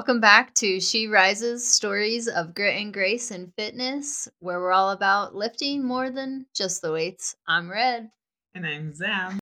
[0.00, 4.92] Welcome back to She Rises Stories of Grit and Grace and Fitness, where we're all
[4.92, 7.36] about lifting more than just the weights.
[7.46, 8.10] I'm Red.
[8.54, 9.38] And I'm Zam.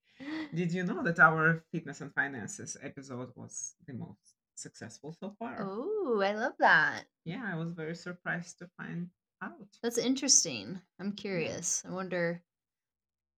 [0.52, 5.58] Did you know that our fitness and finances episode was the most successful so far?
[5.60, 7.04] Oh, I love that.
[7.24, 9.78] Yeah, I was very surprised to find out.
[9.80, 10.80] That's interesting.
[10.98, 11.84] I'm curious.
[11.88, 12.42] I wonder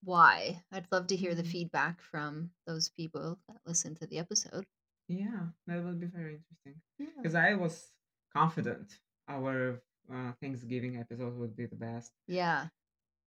[0.04, 0.62] why.
[0.72, 1.52] I'd love to hear the Mhm.
[1.52, 4.64] feedback from those people that listen to the episode.
[5.10, 6.80] Yeah, that would be very interesting.
[6.98, 7.06] Yeah.
[7.16, 7.90] Because I was
[8.32, 12.12] confident our uh, Thanksgiving episode would be the best.
[12.28, 12.68] Yeah.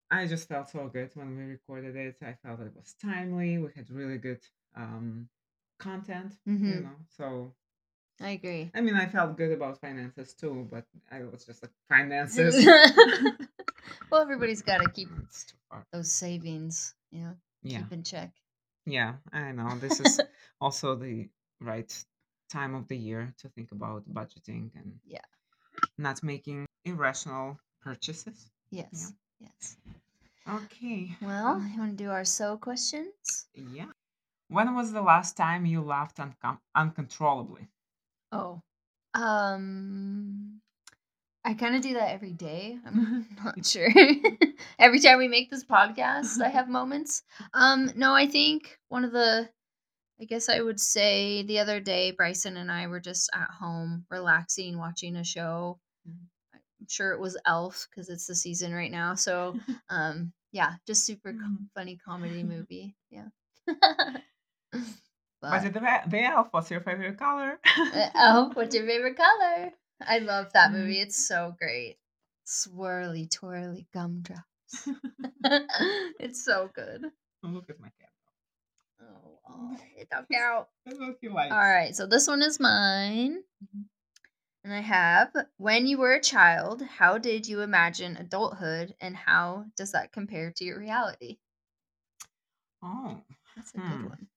[0.09, 2.17] I just felt so good when we recorded it.
[2.21, 3.57] I felt it was timely.
[3.57, 4.41] We had really good
[4.75, 5.27] um,
[5.79, 6.83] content, you Mhm.
[6.83, 6.97] know.
[7.09, 7.53] So
[8.21, 8.71] I agree.
[8.73, 12.55] I mean, I felt good about finances too, but I was just like finances.
[14.09, 15.85] well, everybody's got to keep It's too far.
[15.91, 18.31] those savings, you know, Yeah, keep in check.
[18.85, 19.77] yeah, I know.
[19.79, 20.19] This is
[20.61, 21.29] also the
[21.61, 21.91] right
[22.51, 25.25] time of the year to think about budgeting and Yeah.
[25.97, 28.51] not making irrational purchases.
[28.69, 29.13] Yes.
[29.39, 29.77] Yes.
[30.47, 31.15] Okay.
[31.21, 33.47] Well, you want to do our so questions?
[33.55, 33.91] Yeah.
[34.49, 37.67] When was the last time you laughed uncom- uncontrollably?
[38.31, 38.61] Oh.
[39.13, 40.59] Um
[41.45, 42.77] I kind of do that every day.
[42.85, 43.89] I'm not sure.
[44.79, 47.23] every time we make this podcast, I have moments.
[47.53, 49.49] Um no, I think one of the
[50.23, 54.05] I guess I would say the other day Bryson and I were just at home
[54.09, 55.81] relaxing watching a show.
[56.07, 56.15] Mhm.
[56.55, 59.15] I'm sure it was Elf because it's the season right now.
[59.15, 59.55] So,
[59.89, 61.67] um yeah, just super co- Mhm.
[61.75, 62.95] funny comedy movie.
[63.09, 63.27] Yeah.
[65.41, 67.59] But the, the elf, what's your favorite color?
[67.77, 69.71] Uh, Elf, what's your favorite color?
[69.99, 70.73] I love that Mm.
[70.75, 71.01] movie.
[71.01, 71.97] It's so great.
[72.47, 74.45] Swirly, twirly gumdrops.
[76.17, 77.11] it's so good.
[77.43, 78.09] Look at my cat.
[79.01, 80.69] Oh, oh it's okay out.
[80.85, 81.51] That's what he likes.
[81.51, 83.43] All right, so this one is mine.
[83.61, 83.89] Mhm.
[84.65, 89.67] And I have when you were a child, how did you imagine adulthood and how
[89.77, 91.39] does that compare to your reality?
[92.81, 93.23] Oh.
[93.55, 93.81] That's a Hmm.
[93.81, 94.29] good one.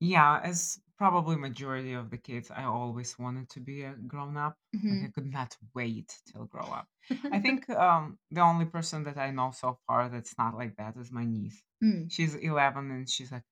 [0.00, 4.58] Yeah, as probably majority of the kids, I always wanted to be a grown up.
[4.88, 5.12] Like I Mhm.
[5.14, 6.88] could not wait till grow up.
[7.30, 10.96] I think um, the only person that I know so far that's not like that
[10.96, 11.62] is my niece.
[11.82, 12.08] Mm.
[12.08, 13.44] She's 11 and she's like,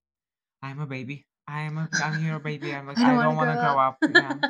[0.66, 1.26] "I'm a baby.
[1.46, 4.00] I'm a I'm your baby." I'm like, I "I don't don't want to grow up."
[4.08, 4.40] Yeah,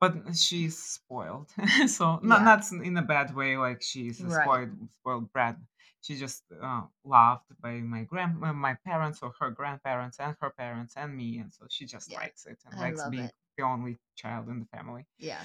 [0.00, 1.52] but she's spoiled.
[1.88, 2.44] so not Yeah.
[2.44, 4.34] not in a bad way, like she's Right.
[4.34, 4.70] spoiled
[5.00, 5.58] spoiled brat.
[6.02, 10.50] She just uh, loved by my grand uh, my parents or her grandparents and her
[10.50, 13.34] parents and me, and so she just Yeah, likes it and I likes being it.
[13.58, 15.06] the only child in the family.
[15.18, 15.44] Yeah.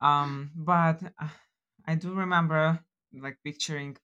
[0.00, 1.28] Um, but uh,
[1.84, 3.96] I do remember like picturing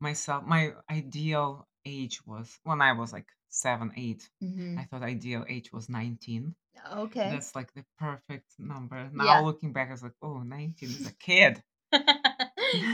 [0.00, 0.44] myself.
[0.44, 4.30] My ideal age was when I was like seven, eight.
[4.40, 6.54] hmm I thought ideal age was 19.
[6.92, 7.30] Okay.
[7.30, 9.10] That's like the perfect number.
[9.12, 9.42] Now Yeah.
[9.42, 11.62] looking back, I was like, oh, 19 is a kid.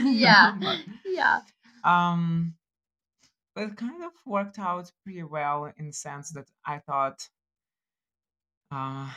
[0.05, 0.55] yeah.
[0.63, 1.41] but Yeah.
[1.83, 2.55] um,
[3.55, 7.29] but it kind of worked out pretty well in the sense that I thought
[8.71, 9.09] uh,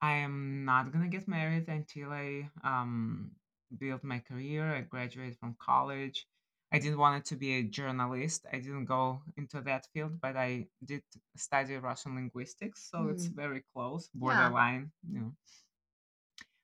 [0.00, 3.32] I am not gonna get married until I um
[3.78, 4.74] build my career.
[4.74, 6.26] I graduate from college.
[6.74, 8.46] I didn't want it to be a journalist.
[8.52, 11.02] I didn't go into that field, but I did
[11.36, 13.36] study Russian linguistics, so it's Mm.
[13.36, 14.14] very close, Yeah.
[14.20, 14.92] borderline.
[15.08, 15.36] You know,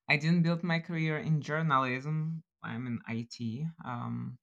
[0.09, 2.43] I didn't build my career in journalism.
[2.63, 3.67] I'm in IT.
[3.85, 4.39] Um,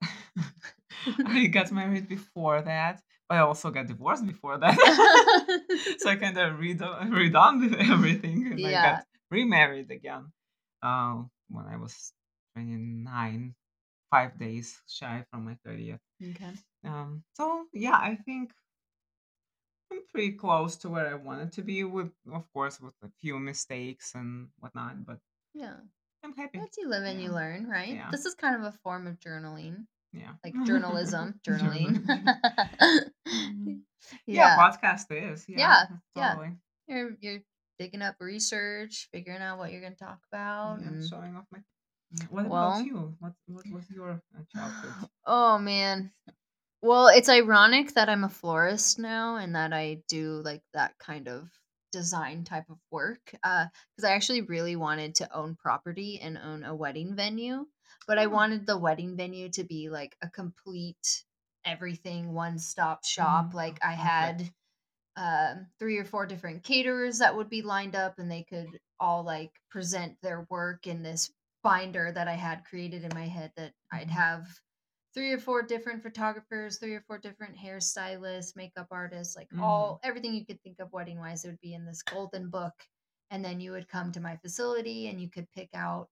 [1.26, 4.76] I got married before that, but I also got divorced before that.
[5.98, 8.96] so I kind of redone, redone everything, and I yeah.
[8.96, 10.32] got remarried again
[10.82, 12.12] uh, when I was
[12.54, 13.54] 29,
[14.10, 15.98] five days shy from my 30th.
[16.22, 16.52] Okay.
[16.84, 18.52] Um, so yeah, I think
[19.92, 23.38] I'm pretty close to where I wanted to be, with of course with a few
[23.38, 25.18] mistakes and whatnot, but
[25.54, 25.76] Yeah.
[26.24, 26.58] I'm happy.
[26.58, 27.94] That's you live and you learn, right?
[27.94, 30.32] yeah, This is kind of a form of journaling, yeah.
[30.42, 32.02] like journalism, journaling.
[34.26, 34.56] Yeah, yeah.
[34.56, 35.84] podcast is yeah, Yeah.
[36.14, 36.28] Yeah.
[36.34, 36.56] totally.
[36.88, 37.40] You're you're
[37.78, 41.44] digging up research, figuring out what you're going to talk about Yeah, and showing off
[41.50, 41.58] my.
[42.28, 43.16] What about well, you?
[43.20, 44.96] What what was your uh, childhood?
[45.26, 46.12] oh man.
[46.82, 51.28] Well, it's ironic that I'm a florist now and that I do like that kind
[51.28, 51.50] of
[51.92, 53.34] design type of work.
[53.44, 53.66] Uh,
[53.96, 57.66] because I actually really wanted to own property and own a wedding venue,
[58.06, 61.24] but I Oh, wanted the wedding venue to be like a complete
[61.64, 63.52] everything one stop shop.
[63.52, 64.50] mhm, Like I had
[65.16, 69.24] um, three or four different caterers that would be lined up and they could all
[69.24, 71.32] like present their work in this
[71.66, 74.48] binder that I had created in my head that I'd Mhm, have
[75.14, 80.00] three or four different photographers, three or four different hairstylists, makeup artists, like mhm, all
[80.02, 82.74] everything you could think of wedding wise, it would be in this golden book.
[83.30, 86.08] and then you would come to my facility and you could pick out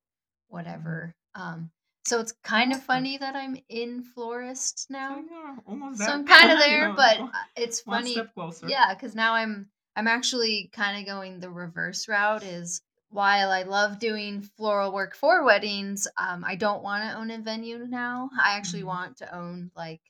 [0.51, 0.55] Mhm.
[0.55, 1.15] whatever.
[1.37, 1.71] Um,
[2.07, 5.17] so it's kind of funny that I'm in florist now.
[5.31, 6.13] you're almost So.
[6.13, 8.69] I'm kind of there, You're but uh, it's one funny, step closer.
[8.69, 12.43] yeah, because now I'm I'm actually kind of going the reverse route.
[12.43, 12.83] Is
[13.15, 17.39] while I love doing floral work for weddings, um, I don't want to own a
[17.39, 18.31] venue now.
[18.41, 18.89] I actually Mhm.
[18.89, 20.03] want to own like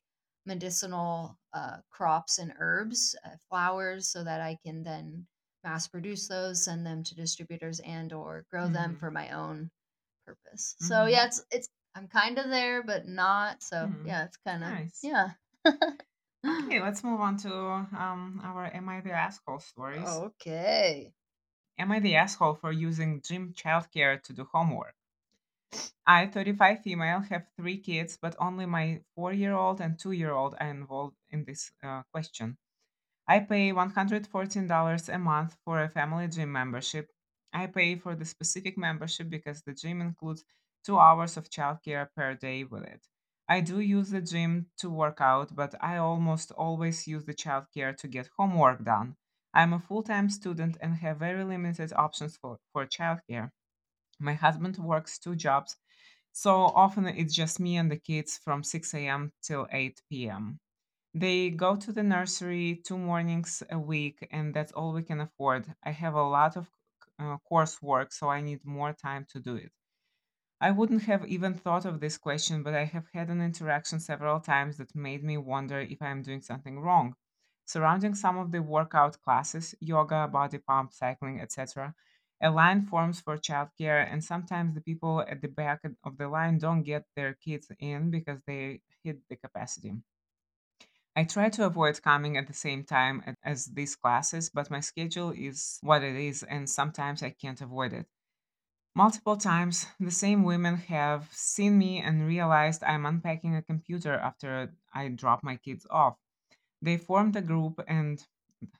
[0.46, 5.26] medicinal uh, crops and herbs, uh, flowers, so that I can then
[5.64, 8.98] mass produce those, send them to distributors, and or grow them Mhm.
[8.98, 9.70] for my own
[10.26, 10.76] purpose.
[10.80, 13.62] So yeah, it's it's I'm kind of there, but not.
[13.62, 14.04] So Mhm.
[14.04, 15.02] yeah, it's kind of Nice.
[15.02, 15.32] yeah.
[16.62, 20.24] Okay, let's move on to um, our Am I the Asshole stories.
[20.26, 21.12] okay.
[21.78, 24.96] Am I the asshole for using gym childcare to do homework?
[26.06, 30.32] I, 35 female, have three kids, but only my four year old and two year
[30.32, 32.58] old are involved in this uh, question.
[33.28, 37.10] I pay $114 a month for a family gym membership.
[37.52, 40.44] I pay for the specific membership because the gym includes
[40.84, 43.08] two hours of childcare per day with it.
[43.48, 47.96] I do use the gym to work out, but I almost always use the childcare
[47.98, 49.16] to get homework done.
[49.54, 53.52] I'm a full time student and have very limited options for, for childcare.
[54.18, 55.76] My husband works two jobs,
[56.32, 59.32] so often it's just me and the kids from 6 a.m.
[59.42, 60.60] till 8 p.m.
[61.14, 65.74] They go to the nursery two mornings a week, and that's all we can afford.
[65.84, 66.70] I have a lot of
[67.18, 69.72] uh, coursework, so I need more time to do it.
[70.60, 74.40] I wouldn't have even thought of this question, but I have had an interaction several
[74.40, 77.14] times that made me wonder if I am doing something wrong.
[77.64, 81.94] Surrounding some of the workout classes, yoga, body pump, cycling, etc.,
[82.40, 86.58] a line forms for childcare, and sometimes the people at the back of the line
[86.58, 89.94] don't get their kids in because they hit the capacity.
[91.16, 95.30] I try to avoid coming at the same time as these classes, but my schedule
[95.32, 98.06] is what it is, and sometimes I can't avoid it.
[98.94, 104.74] Multiple times, the same women have seen me and realized I'm unpacking a computer after
[104.94, 106.23] I drop my kids off.
[106.84, 108.16] They formed a group and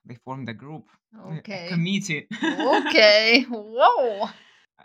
[0.05, 0.87] they formed a group,
[1.29, 1.71] a a Okay.
[1.71, 3.45] committee, Okay.
[3.51, 4.29] Whoa.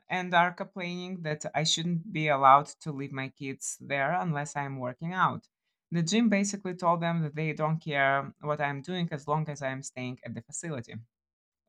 [0.09, 4.77] and are complaining that I shouldn't be allowed to leave my kids there unless I'm
[4.79, 5.47] working out.
[5.91, 9.61] The gym basically told them that they don't care what I'm doing as long as
[9.61, 10.95] I'm staying at the facility.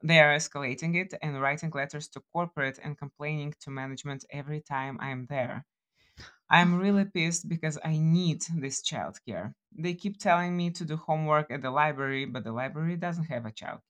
[0.03, 4.99] They are escalating it and writing letters to corporate and complaining to management every time
[5.01, 5.67] I'm there.
[6.51, 9.55] I'm really pissed because I need this childcare.
[9.77, 13.47] They keep telling me to do homework at the library, but the library doesn't have
[13.47, 13.81] a childcare.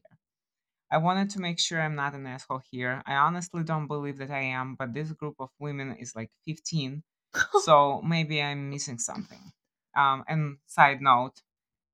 [0.92, 3.02] I wanted to make sure I'm not an asshole here.
[3.06, 7.02] I honestly don't believe that I am, but this group of women is like 15,
[7.62, 9.52] so maybe I'm missing something.
[9.96, 11.40] Um, and side note,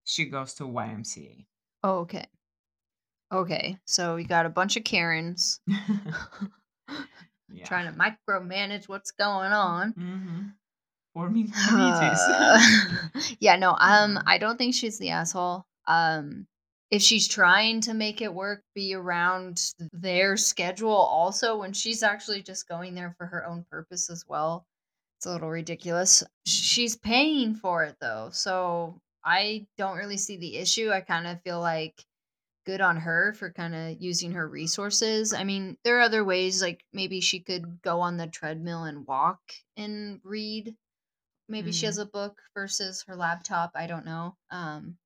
[0.04, 1.46] she goes to YMCA.
[1.84, 2.26] okay.
[3.32, 3.76] Okay.
[3.84, 5.60] So we got a bunch of Karens
[7.52, 7.64] yeah.
[7.64, 9.92] trying to micromanage what's going on.
[9.92, 10.42] Mm-hmm.
[11.16, 12.20] Committees.
[12.28, 12.60] Uh,
[13.40, 15.64] yeah, no, um, I don't think she's the asshole.
[15.86, 16.46] Um,
[16.90, 19.60] if she's trying to make it work, be around
[19.92, 24.66] their schedule also, when she's actually just going there for her own purpose as well,
[25.18, 26.22] it's a little ridiculous.
[26.44, 30.90] She's paying for it though, so I don't really see the issue.
[30.90, 32.04] I kind of feel like
[32.66, 35.32] good on her for kind of using her resources.
[35.34, 39.06] I mean, there are other ways, like maybe she could go on the treadmill and
[39.06, 39.40] walk
[39.78, 40.76] and read
[41.48, 42.00] maybe she has Mhm.
[42.00, 44.36] a book versus her laptop, I don't know.
[44.50, 44.98] Um,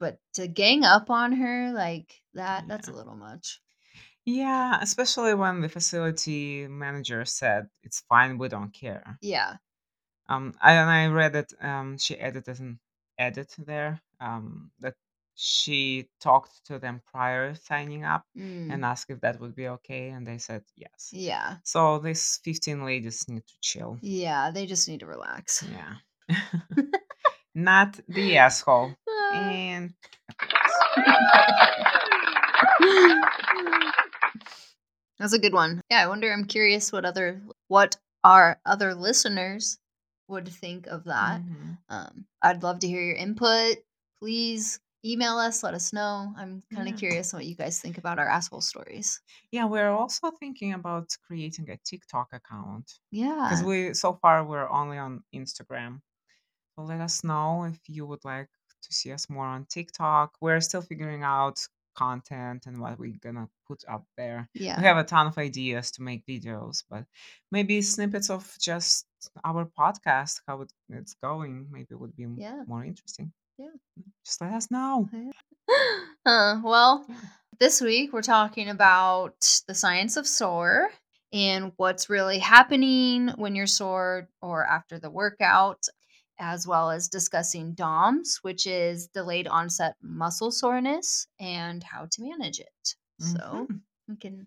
[0.00, 3.60] but to gang up on her like that, that's a little much.
[4.24, 9.20] Yeah, especially when the facility manager said it's fine, we don't care.
[9.20, 9.56] Yeah.
[10.28, 12.78] Um, I, and I read that um, she added as an
[13.18, 14.94] edit there um, that
[15.34, 20.10] she talked to them prior signing up Mm, and asked if that would be okay,
[20.10, 21.10] and they said yes.
[21.12, 21.56] yeah.
[21.64, 23.98] So these 15 ladies need to chill.
[24.02, 25.64] Yeah, they just need to relax.
[25.70, 25.94] Yeah.
[27.54, 28.94] Not the asshole.
[29.34, 29.92] And
[35.18, 35.82] That's a good one.
[35.90, 39.78] Yeah, I wonder I'm curious what other what our other listeners
[40.28, 41.40] would think of that.
[41.42, 41.78] Mhm.
[41.88, 43.76] Um, I'd love to hear your input.
[44.20, 46.32] Please email us, let us know.
[46.36, 46.98] I'm kind of yeah.
[46.98, 49.20] curious what you guys think about our asshole stories.
[49.50, 53.46] Yeah, we're also thinking about creating a TikTok account Yeah.
[53.48, 56.00] because we so far we're only on Instagram.
[56.76, 58.48] So let us know if you would like
[58.82, 60.32] to see us more on TikTok.
[60.40, 61.58] We're still figuring out
[61.96, 64.48] content and what we're gonna put up there.
[64.54, 64.78] Yeah.
[64.78, 67.04] We have a ton of ideas to make videos, but
[67.50, 69.06] maybe snippets of just
[69.44, 72.62] our podcast, how it, it's going, maybe would be Yeah.
[72.66, 73.32] more interesting.
[73.60, 74.04] Yeah.
[74.24, 75.08] Just let us know.
[76.26, 77.06] Uh, well,
[77.60, 80.90] this week we're talking about the science of sore
[81.32, 85.82] and what's really happening when you're sore or after the workout,
[86.38, 92.58] as well as discussing DOMS, which is delayed onset muscle soreness, and how to manage
[92.60, 92.94] it.
[93.18, 93.80] So Mhm.
[94.08, 94.46] we can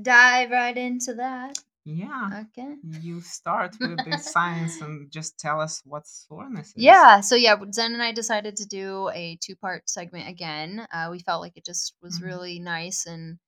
[0.00, 1.58] dive right into that.
[1.84, 2.44] Yeah.
[2.58, 2.76] Okay.
[3.00, 6.74] You start with the science and just tell us what soreness is.
[6.76, 7.20] Yeah.
[7.20, 10.86] So yeah, Xen and I decided to do a two-part segment again.
[10.92, 12.24] Uh, we felt like it just was Mhm.
[12.24, 13.38] really nice and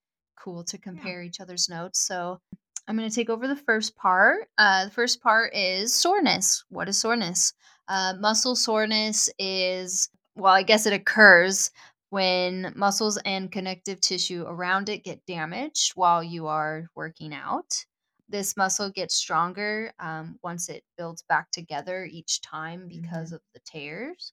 [0.43, 2.01] cool to compare each other's notes.
[2.01, 2.41] So
[2.89, 4.49] I'm going to take over the first part.
[4.59, 6.65] Uh, the first part is soreness.
[6.69, 7.53] What is soreness?
[7.89, 11.71] Uh, muscle soreness is well, I guess it occurs
[12.11, 17.85] when muscles and connective tissue around it get damaged while you are working out.
[18.29, 23.61] This muscle gets stronger um, once it builds back together each time because of the
[23.65, 24.33] tears.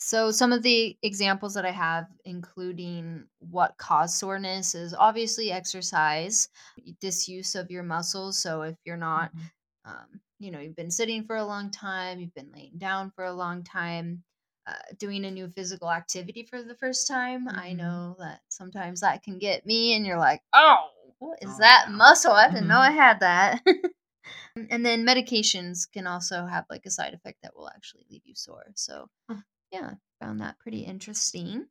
[0.00, 6.48] So, some of the examples that I have, including what cause soreness, is obviously exercise,
[7.00, 8.38] disuse of your muscles.
[8.40, 9.48] So, if you're not, Mhm.
[9.84, 13.24] um, you know, you've been sitting for a long time, you've been laying down for
[13.24, 14.24] a long time,
[14.66, 17.72] uh, doing a new physical activity for the first time, I Mhm.
[17.72, 21.86] know that sometimes that can get me, and you're like, oh, what is Oh, that
[21.86, 21.90] yeah.
[21.90, 22.32] muscle?
[22.32, 22.80] I didn't know Mhm.
[22.80, 23.62] I had that.
[24.70, 28.34] and then medications can also have like a side effect that will actually leave you
[28.34, 28.72] sore.
[28.74, 29.08] So,
[29.72, 31.68] yeah, found that pretty interesting.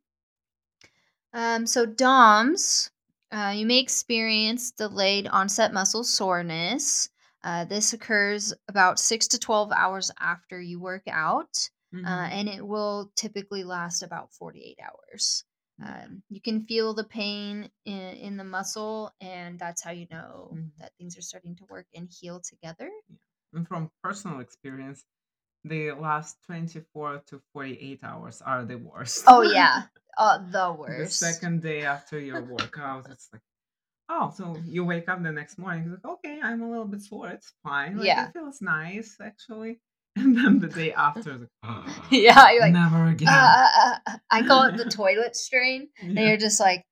[1.32, 2.90] Um, so DOMS,
[3.32, 7.08] uh, you may experience delayed onset muscle soreness.
[7.42, 11.70] Uh, this occurs about six to 12 hours after you work out,
[12.04, 12.30] uh, Mhm.
[12.30, 15.44] and it will typically last about 48 hours.
[15.78, 16.04] Yeah.
[16.04, 20.50] Um, you can feel the pain in, in the muscle, and that's how you know
[20.52, 20.70] Mhm.
[20.78, 22.90] that things are starting to work and heal together.
[23.52, 25.04] And from personal experience,
[25.64, 29.24] the last 24 to 48 hours are the worst.
[29.26, 29.84] Oh, yeah.
[30.16, 31.20] Uh, the worst.
[31.20, 33.42] the second day after your workout, it's like,
[34.08, 37.28] oh, so you wake up the next morning, like, okay, I'm a little bit sore.
[37.30, 37.96] It's fine.
[37.98, 38.28] Like, Yeah.
[38.28, 39.80] it feels nice, actually.
[40.18, 43.28] And then the day after, like, oh, Yeah, you're like, never again.
[43.28, 45.88] Uh, uh, uh, I call it the toilet strain.
[46.02, 46.84] And you're just like,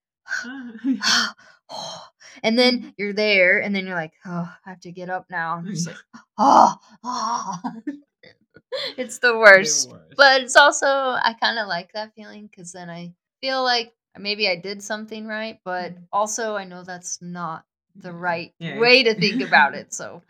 [0.84, 1.26] Yeah.
[2.42, 5.58] and then you're there, and then you're like, oh, I have to get up now.
[5.58, 5.96] And just like,
[6.38, 7.58] oh, oh.
[8.96, 9.90] it's the worst.
[9.90, 10.14] worst.
[10.16, 14.48] But it's also, I kind of like that feeling because then I feel like maybe
[14.48, 16.06] I did something right, but Mhm.
[16.12, 17.64] also I know that's not
[17.96, 19.92] the right Yeah, way to think about it.
[19.92, 20.22] So,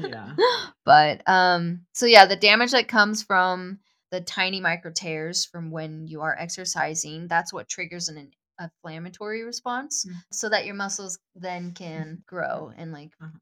[0.00, 0.34] Yeah.
[0.84, 3.78] but um, so yeah, the damage that comes from
[4.10, 8.30] the tiny micro tears from when you are exercising, that's what triggers an
[8.60, 10.14] inflammatory response, Mm.
[10.32, 13.38] so that your muscles then can grow and like Uh-huh.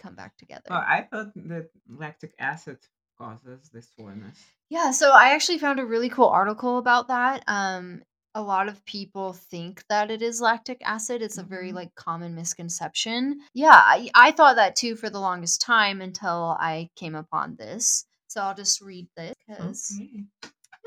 [0.00, 0.62] come back together.
[0.70, 2.78] Well, I thought that lactic acid
[3.18, 4.38] causes this soreness.
[4.68, 7.44] Yeah, so I actually found a really cool article about that.
[7.46, 8.02] Um,
[8.36, 11.22] a lot of people think that it is lactic acid.
[11.22, 11.74] It's a very Mhm.
[11.76, 13.40] like common misconception.
[13.54, 18.04] Yeah, I, I thought that too for the longest time until I came upon this.
[18.28, 20.24] So I'll just read this because Okay.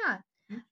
[0.05, 0.21] yeah.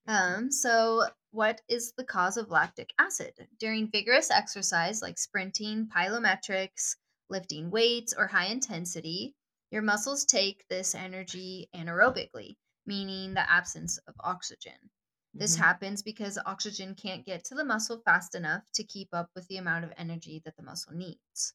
[0.08, 3.34] Um, so what is the cause of lactic acid?
[3.60, 6.96] During vigorous exercise like sprinting, plyometrics,
[7.30, 9.34] lifting weights, or high intensity,
[9.72, 12.56] your muscles take this energy anaerobically,
[12.86, 14.92] meaning the absence of oxygen.
[15.38, 15.60] This Mhm.
[15.60, 19.58] happens because oxygen can't get to the muscle fast enough to keep up with the
[19.58, 21.54] amount of energy that the muscle needs.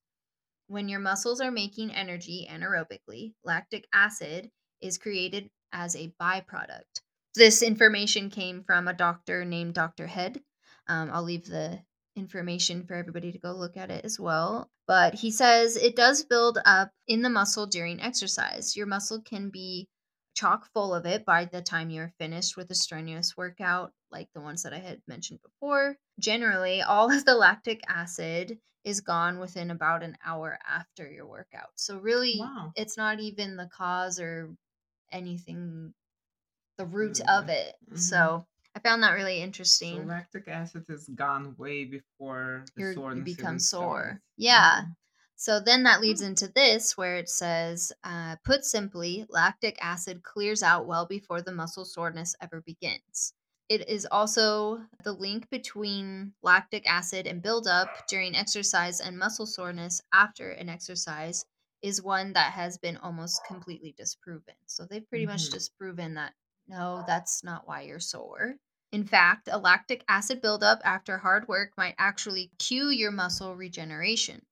[0.68, 7.02] When your muscles are making energy anaerobically, lactic acid is created as a byproduct.
[7.34, 10.06] This information came from a doctor named Dr.
[10.06, 10.42] Head.
[10.86, 11.84] Um, I'll leave the
[12.14, 14.70] information for everybody to go look at it as well.
[14.86, 18.76] But he says it does build up in the muscle during exercise.
[18.76, 19.88] Your muscle can be
[20.34, 24.40] chock full of it by the time you're finished with a strenuous workout, like the
[24.40, 25.96] ones that I had mentioned before.
[26.20, 31.70] Generally, all of the lactic acid is gone within about an hour after your workout.
[31.76, 32.74] So, really, Wow.
[32.74, 34.54] it's not even the cause or
[35.12, 35.94] anything,
[36.78, 37.76] the root Mm, of it.
[37.90, 37.96] Mhm.
[37.96, 38.46] So,
[38.76, 39.42] I found that really
[39.90, 40.02] So interesting.
[40.02, 43.58] lactic acid is gone way before the You're, you soreness become sore.
[43.58, 44.22] starts.
[44.36, 44.82] Yeah.
[44.82, 44.96] Mhm.
[45.42, 46.26] So then that leads Hmm.
[46.28, 51.50] into this where it says, uh, put simply, lactic acid clears out well before the
[51.50, 53.34] muscle soreness ever begins.
[53.68, 60.00] It is also the link between lactic acid and buildup during exercise and muscle soreness
[60.12, 61.44] after an exercise
[61.82, 64.54] is one that has been almost completely disproven.
[64.66, 65.50] So they've pretty much Mhm.
[65.50, 66.34] disproven that
[66.68, 68.58] no, that's not why you're sore.
[68.92, 74.46] In fact, a lactic acid buildup after hard work might actually cue your muscle regeneration.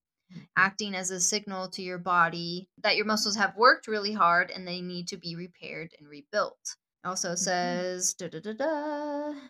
[0.56, 4.66] Acting as a signal to your body that your muscles have worked really hard and
[4.66, 6.76] they need to be repaired and rebuilt.
[7.04, 7.44] It also Mhm.
[7.44, 9.48] says da da da da.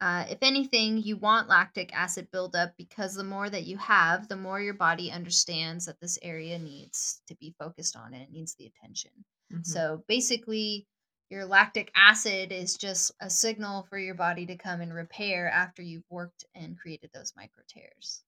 [0.00, 4.36] Uh, if anything, you want lactic acid buildup because the more that you have, the
[4.36, 8.54] more your body understands that this area needs to be focused on and it needs
[8.56, 9.24] the attention.
[9.50, 9.62] Mhm.
[9.64, 10.86] So basically,
[11.30, 15.82] your lactic acid is just a signal for your body to come and repair after
[15.82, 18.22] you've worked and created those micro tears.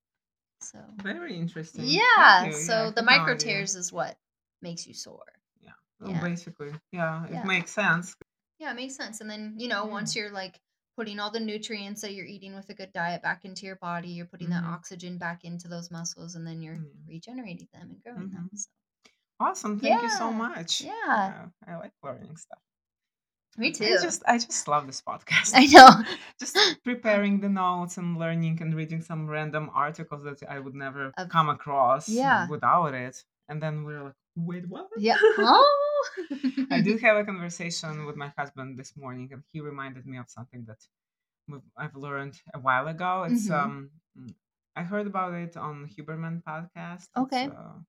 [0.61, 1.85] So, Very interesting.
[1.85, 2.01] Yeah.
[2.17, 4.19] Yeah, so I the micro tears is what
[4.63, 5.33] makes you sore.
[5.61, 5.73] Yeah.
[6.01, 6.21] Well, Yeah.
[6.21, 7.45] Basically, yeah, it Yeah.
[7.45, 8.17] makes sense.
[8.59, 9.21] Yeah, it makes sense.
[9.21, 10.61] And then, you know, once you're like
[10.97, 14.09] putting all the nutrients that you're eating with a good diet back into your body,
[14.09, 14.67] you're putting that Mhm.
[14.67, 17.07] oxygen back into those muscles and then you're Mm.
[17.07, 18.49] regenerating them and growing them.
[18.49, 18.51] Mhm.
[18.55, 18.69] So,
[19.41, 19.81] Awesome.
[19.81, 20.81] Thank you so much.
[20.81, 20.93] yeah.
[21.11, 22.61] Yeah, I like learning stuff.
[23.59, 23.99] Me I too.
[24.03, 25.53] just I just love this podcast.
[25.55, 25.89] I know.
[26.41, 31.13] just preparing the notes and learning and reading some random articles that I would never
[31.31, 32.47] come across Yeah.
[32.49, 33.23] without it.
[33.49, 34.89] And then we're like, wait, what?
[34.99, 35.17] Yeah.
[35.39, 35.83] Oh.
[36.71, 40.29] I did have a conversation with my husband this morning, and he reminded me of
[40.29, 40.79] something that
[41.77, 43.25] I've learned a while ago.
[43.29, 43.55] It's Mhm.
[43.65, 43.91] um,
[44.77, 47.09] I heard about it on Huberman podcast.
[47.17, 47.47] Okay.
[47.47, 47.81] uh,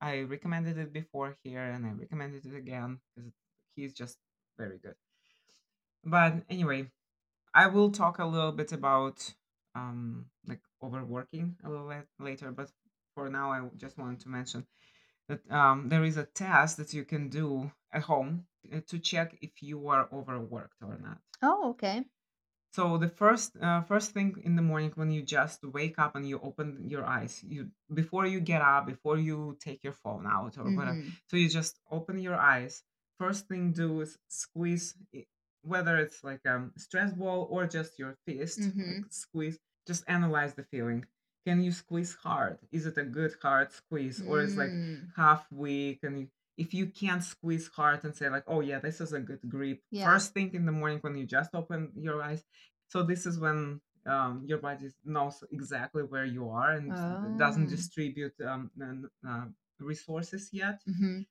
[0.00, 3.32] I recommended it before here, and I recommended it again because
[3.76, 4.18] he's just
[4.58, 4.94] very good.
[6.04, 6.90] But anyway,
[7.54, 9.34] I will talk a little bit about
[9.74, 12.50] um, like overworking a little bit later.
[12.52, 12.70] But
[13.14, 14.66] for now, I just wanted to mention
[15.28, 19.36] that um, there is a test that you can do at home uh, to check
[19.40, 21.18] if you are overworked or not.
[21.42, 22.04] oh, okay.
[22.72, 26.26] So the first uh, first thing in the morning when you just wake up and
[26.26, 30.56] you open your eyes, you before you get up, before you take your phone out
[30.58, 31.12] or whatever, Mhm.
[31.28, 32.82] so you just open your eyes.
[33.22, 34.94] First thing do is squeeze,
[35.62, 39.12] whether it's like a stress ball or just your fist, like Mhm.
[39.12, 39.58] squeeze.
[39.86, 41.04] Just analyze the feeling.
[41.46, 42.58] Can you squeeze hard?
[42.72, 45.12] Is it a good hard squeeze or is like Mm.
[45.14, 45.98] half weak?
[46.02, 46.26] And you,
[46.64, 49.78] if you can't squeeze hard and say like, oh yeah, this is a good grip.
[49.90, 50.06] Yeah.
[50.10, 52.42] First thing in the morning when you just open your eyes.
[52.92, 57.68] So this is when um, your body knows exactly where you are and it doesn't
[57.70, 57.76] Oh.
[57.76, 58.62] distribute um,
[59.24, 59.46] uh,
[59.78, 60.82] resources yet.
[60.88, 61.24] Mhm.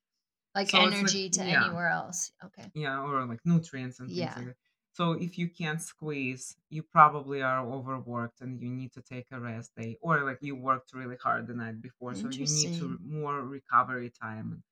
[0.54, 1.64] Like So it's like- energy to yeah.
[1.66, 2.32] anywhere else.
[2.44, 2.70] Okay.
[2.74, 4.34] Yeah, or like nutrients and things Yeah.
[4.36, 4.56] like that.
[4.94, 9.40] So if you can't squeeze, you probably are overworked and you need to take a
[9.40, 12.98] rest day, or like you worked really hard the night before, so you need to
[13.02, 14.62] more recovery time.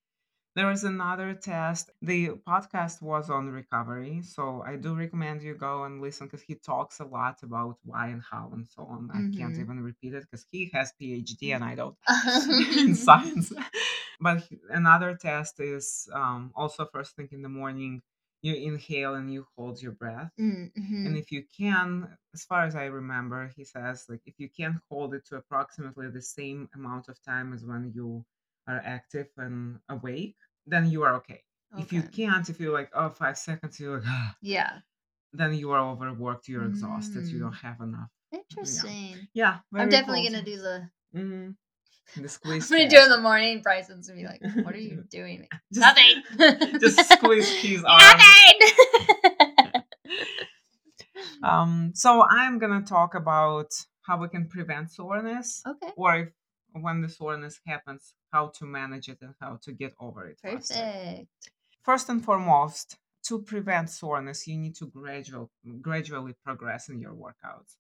[0.57, 1.91] There is another test.
[2.03, 6.57] The podcast was on recovery, so I do recommend you go and listen because he
[6.57, 9.11] talks a lot about why and how and so on.
[9.13, 9.61] I can't Mhm.
[9.61, 11.97] even repeat it because he has PhD and I don't
[12.79, 13.53] in science.
[14.21, 18.03] But another test is um, also first thing in the morning.
[18.43, 20.33] You inhale and you hold your breath.
[20.39, 20.73] Mm,
[21.05, 21.17] And mhm.
[21.17, 25.15] if you can, as far as I remember, he says like if you can hold
[25.15, 28.25] it to approximately the same amount of time as when you
[28.67, 31.43] are active and awake, then you are okay.
[31.77, 34.81] If you can't, if you're like oh five seconds, you're like "Ah," Yeah.
[35.33, 37.41] then you are overworked, you're exhausted, you Mm.
[37.41, 38.11] don't have enough.
[38.33, 39.29] Interesting.
[39.35, 40.29] Yeah, I'm definitely cool.
[40.29, 40.91] gonna do the.
[41.15, 41.57] Mhm.
[42.17, 42.71] The I'm squeeze.
[42.71, 43.61] gonna do it in the morning.
[43.63, 46.81] Bryson's gonna be like, "What are you doing?" Just- Nothing.
[46.81, 48.01] just squeeze his arm.
[48.01, 49.83] Nothing.
[51.43, 53.71] Um, so I'm gonna talk about
[54.03, 55.93] how we can prevent soreness, okay.
[55.97, 56.29] or if
[56.73, 60.39] when the soreness happens, how to manage it and how to get over it.
[60.41, 60.75] faster.
[60.75, 61.51] Perfect.
[61.83, 67.77] First and foremost, to prevent soreness, you need to gradual, gradually progress in your workouts.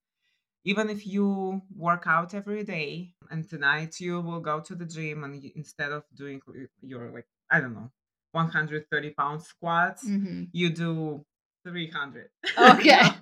[0.64, 5.24] Even if you work out every day and tonight you will go to the gym
[5.24, 6.40] and you, instead of doing
[6.82, 7.90] your like I don't know
[8.32, 11.24] 130 pound squats, hmm you do
[11.64, 12.28] 300.
[12.58, 13.02] you Okay.
[13.02, 13.14] know,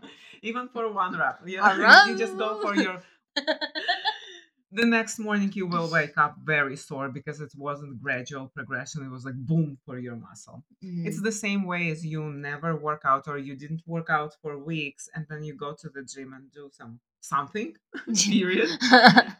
[0.42, 1.40] Even for one rep.
[1.44, 1.60] You,
[2.06, 3.00] you just go for your
[4.72, 9.10] the next morning you will wake up very sore because it wasn't gradual progression it
[9.10, 10.62] was like boom for your muscle
[11.06, 14.58] it's the same way as you never work out or you didn't work out for
[14.58, 17.74] weeks and then you go to the gym and do some something
[18.30, 18.70] period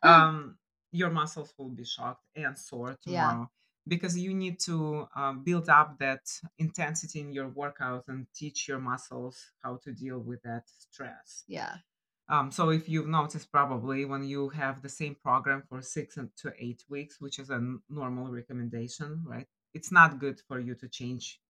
[0.03, 0.57] um
[0.93, 3.31] your muscles will be shocked and sore Yeah.
[3.31, 3.51] tomorrow
[3.87, 6.21] because you need to um, build up that
[6.59, 11.77] intensity in your workout and teach your muscles how to deal with that stress yeah.
[12.29, 16.53] um, so if you've noticed probably when you have the same program for six to
[16.59, 19.47] eight weeks, which is a normal recommendation, right?
[19.73, 21.41] It's not good for you to change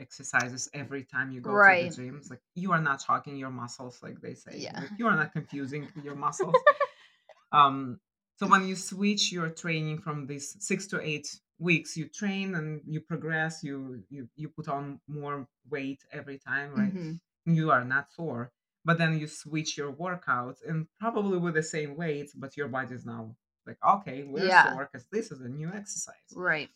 [0.00, 1.92] exercises every time you go Right.
[1.92, 2.16] to the gym.
[2.18, 4.56] It's like you are not shocking your muscles, like they say.
[4.58, 4.80] Yeah.
[4.80, 6.56] Like, you are not confusing your muscles.
[7.52, 8.00] um,
[8.38, 12.80] so when you switch your training from these six to eight weeks, you train and
[12.86, 13.62] you progress.
[13.62, 16.94] You you you put on more weight every time, right?
[16.94, 17.20] Mhm.
[17.46, 18.52] you are not sore
[18.84, 22.94] but then you switch your workouts and probably with the same weights but your body
[22.94, 23.34] is now
[23.66, 24.62] like okay we're Yeah.
[24.70, 26.70] sore because this is a new exercise Right.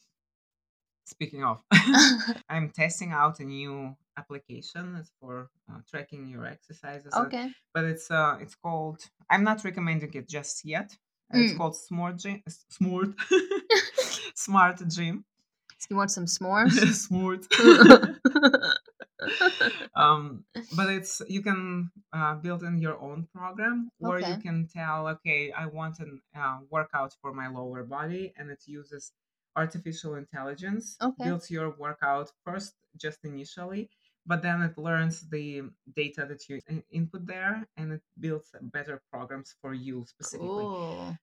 [1.06, 1.62] Speaking of,
[2.48, 4.96] I'm testing out a new application.
[4.98, 7.50] It's for uh, tracking your exercises, uh, okay.
[7.74, 9.00] but it's uh, it's called.
[9.30, 10.90] I'm not recommending it just yet.
[11.32, 11.58] Uh, It's Mm.
[11.58, 12.42] called Smart Gym.
[12.70, 13.10] Smart.
[14.34, 15.24] Smart Gym.
[15.90, 16.72] You want some s'mores?
[16.94, 17.44] Smart.
[19.94, 20.44] um,
[20.76, 25.52] but it's you can uh, build in your own program, or you can tell, okay,
[25.52, 29.12] I want an uh, workout for my lower body, and it uses
[29.56, 31.24] artificial intelligence, Okay.
[31.24, 33.90] builds your workout first, just initially,
[34.26, 35.62] but then it learns the
[35.94, 40.64] data that you input there, and it builds better programs for you specifically.
[40.64, 41.16] cool.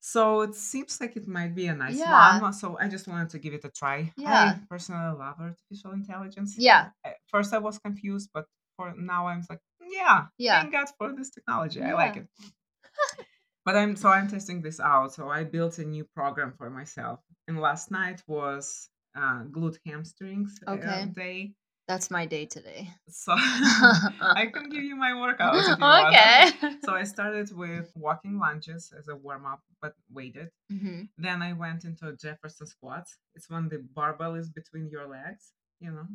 [0.00, 2.40] So it seems like it might be a nice Yeah.
[2.40, 2.52] one.
[2.52, 4.12] So I just wanted to give it a try.
[4.16, 4.54] Yeah.
[4.56, 6.54] I personally love artificial intelligence.
[6.56, 6.90] Yeah.
[7.04, 10.60] At first I was confused, but for now I'm like, yeah, Yeah.
[10.60, 11.82] thank God for this technology.
[11.82, 12.28] I like it.
[13.68, 15.12] But I'm so I'm testing this out.
[15.12, 17.20] So I built a new program for myself.
[17.48, 21.04] And last night was uh, glute hamstrings uh, Okay.
[21.14, 21.52] day.
[21.86, 22.88] That's my day today.
[23.10, 26.14] So I can give you my workout you want.
[26.16, 26.50] okay.
[26.86, 30.48] So I started with walking lunges as a warm up, but weighted.
[30.70, 33.18] hmm Then I went into Jefferson squats.
[33.34, 36.08] It's when the barbell is between your legs, you know.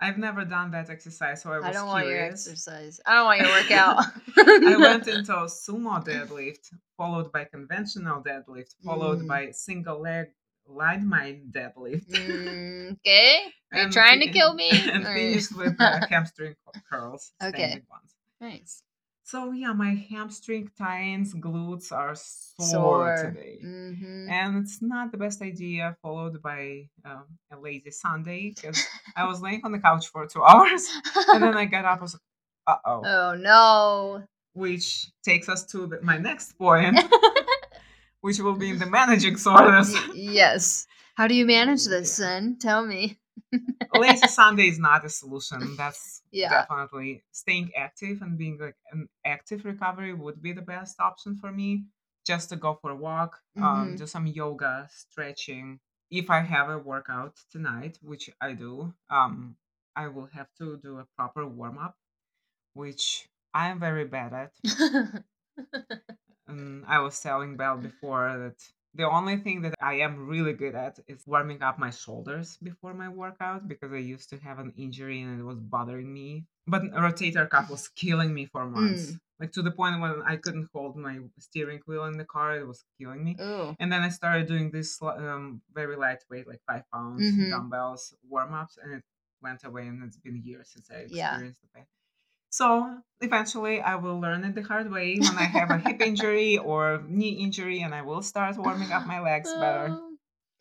[0.00, 2.46] I've never done that exercise, so I was I don't want your curious.
[2.46, 3.00] exercise.
[3.04, 4.04] I don't want your workout.
[4.72, 9.28] I went into sumo deadlift, followed by conventional deadlift, followed Mm.
[9.28, 10.26] by single leg
[10.70, 12.06] landmine deadlift.
[12.10, 13.40] Mm, okay.
[13.72, 14.70] Are you trying to kill me?
[14.70, 16.54] and or- finished with uh, hamstring
[16.90, 17.82] curls, Okay.
[17.90, 18.14] ones.
[18.40, 18.82] nice.
[19.28, 23.16] So yeah, my hamstring tines, glutes are sore, Sore.
[23.26, 23.58] today.
[23.60, 28.78] hmm and it's not the best idea followed by um, a lazy sunday because
[29.16, 30.84] i was laying on the couch for two hours
[31.32, 32.22] and then i got up I was like
[32.66, 34.22] uh-oh oh no.
[34.52, 36.98] which takes us to the, my next point
[38.20, 40.86] which will be in the managing soreness yes.
[41.18, 42.58] How do you manage this then?
[42.60, 43.18] Tell me.
[43.94, 46.66] Lazy sunday is not a solution that's Yeah.
[46.68, 51.50] definitely staying active and being like an active recovery would be the best option for
[51.52, 51.84] me
[52.26, 53.98] just to go for a walk um, Mhm.
[53.98, 59.56] do some yoga stretching if i have a workout tonight which i do um,
[59.96, 61.96] i will have to do a proper warm-up
[62.74, 64.52] which i am very bad at
[66.46, 68.56] and I was telling Belle before that
[68.98, 72.92] the only thing that I am really good at is warming up my shoulders before
[72.94, 76.44] my workout because I used to have an injury and it was bothering me.
[76.66, 79.12] But rotator cuff was killing me for months.
[79.40, 82.66] Like to the point when I couldn't hold my steering wheel in the car, it
[82.66, 83.36] was killing me.
[83.40, 83.76] Ooh.
[83.78, 87.50] And then I started doing this um, very lightweight, like five pounds Mhm.
[87.50, 89.04] dumbbells warm ups, and it
[89.40, 89.86] went away.
[89.86, 91.30] And it's been years since I Yeah.
[91.30, 91.86] experienced the pain.
[92.50, 96.58] So eventually, I will learn it the hard way when I have a hip injury
[96.58, 99.88] or knee injury, and I will start warming up my legs better.
[99.90, 100.04] Oh.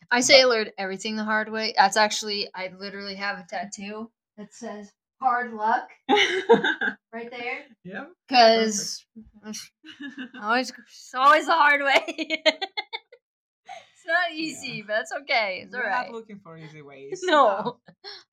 [0.09, 1.73] I say I learned everything the hard way.
[1.77, 7.65] That's actually, I literally have a tattoo that says hard luck right there.
[7.83, 8.05] yeah.
[8.27, 9.05] Because
[10.41, 12.03] always, it's always the hard way.
[12.07, 15.61] it's not easy, but it's okay.
[15.65, 16.07] It's all We're right.
[16.07, 17.21] not looking for easy ways.
[17.23, 17.79] No,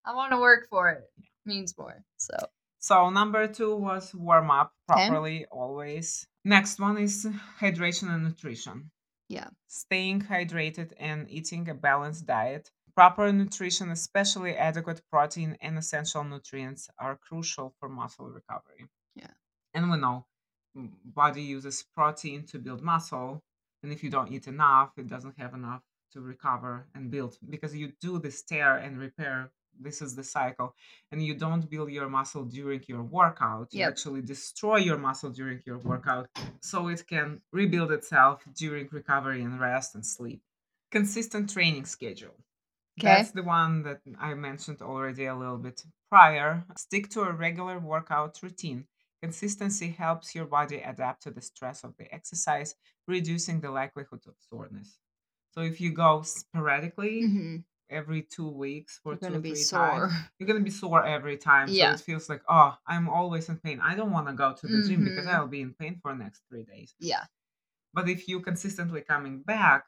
[0.05, 1.03] I want to work for it.
[1.47, 2.05] Means more.
[2.19, 2.37] So,
[2.85, 5.09] So number two was warm up Okay.
[5.09, 6.27] properly always.
[6.45, 7.27] Next one is
[7.59, 8.91] hydration and nutrition.
[9.31, 9.49] Yeah.
[9.69, 12.71] Staying hydrated and eating a balanced diet.
[12.95, 18.87] Proper nutrition, especially adequate protein and essential nutrients, are crucial for muscle recovery.
[19.17, 19.33] Yeah.
[19.73, 20.27] And we know
[20.77, 23.43] mm, body uses protein to build muscle,
[23.83, 25.81] and if you don't eat enough, it doesn't have enough
[26.13, 29.51] to recover and build because you do this tear and repair.
[29.79, 30.75] This is the cycle
[31.11, 33.75] and you don't build your muscle during your workout.
[33.77, 33.89] You Yep.
[33.89, 36.29] actually destroy your muscle during your workout
[36.61, 40.43] so it can rebuild itself during recovery and rest and sleep.
[40.91, 42.37] Consistent training schedule.
[42.99, 43.29] Okay.
[43.29, 46.65] That's the one that I mentioned already a little bit prior.
[46.77, 48.89] Stick to a regular workout routine.
[49.23, 52.75] Consistency helps your body adapt to the stress of the exercise,
[53.07, 54.99] reducing the likelihood of soreness.
[55.53, 59.51] So if you go sporadically, hmm every two weeks for you're two gonna or be
[59.51, 60.09] three sore.
[60.09, 61.69] times, you're gonna be sore every time.
[61.69, 61.95] So Yeah.
[61.95, 63.81] it feels like, oh, I'm always in pain.
[63.81, 65.35] I don't want to go to the gym because Mhm.
[65.35, 66.95] I'll be in pain for the next three days.
[66.99, 67.25] Yeah.
[67.95, 69.87] But if you consistently coming back,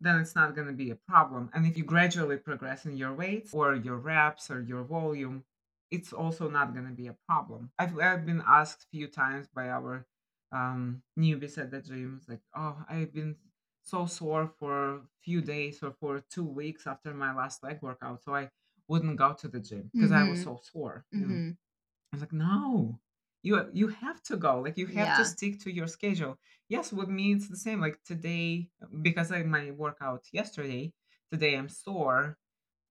[0.00, 1.50] then it's not gonna be a problem.
[1.54, 5.44] And if you gradually progress in your weights or your reps or your volume,
[5.90, 7.70] it's also not gonna be a problem.
[7.78, 10.06] I've, I've been asked a few times by our
[10.52, 13.36] um, newbies at the gym, it's like, oh, I've been
[13.82, 18.22] so sore for a few days or for two weeks after my last leg workout,
[18.22, 18.50] so I
[18.88, 20.44] wouldn't go to the gym because I was Mhm.
[20.44, 21.06] so sore.
[21.12, 21.34] you know.
[21.36, 21.50] hmm
[22.12, 23.00] I was like, no,
[23.42, 24.60] you you have to go.
[24.60, 25.16] Like you have Yeah.
[25.16, 26.38] to stick to your schedule.
[26.68, 27.80] Yes, with me it's the same.
[27.80, 28.70] Like today,
[29.02, 30.92] because I my workout yesterday,
[31.32, 32.38] today I'm sore.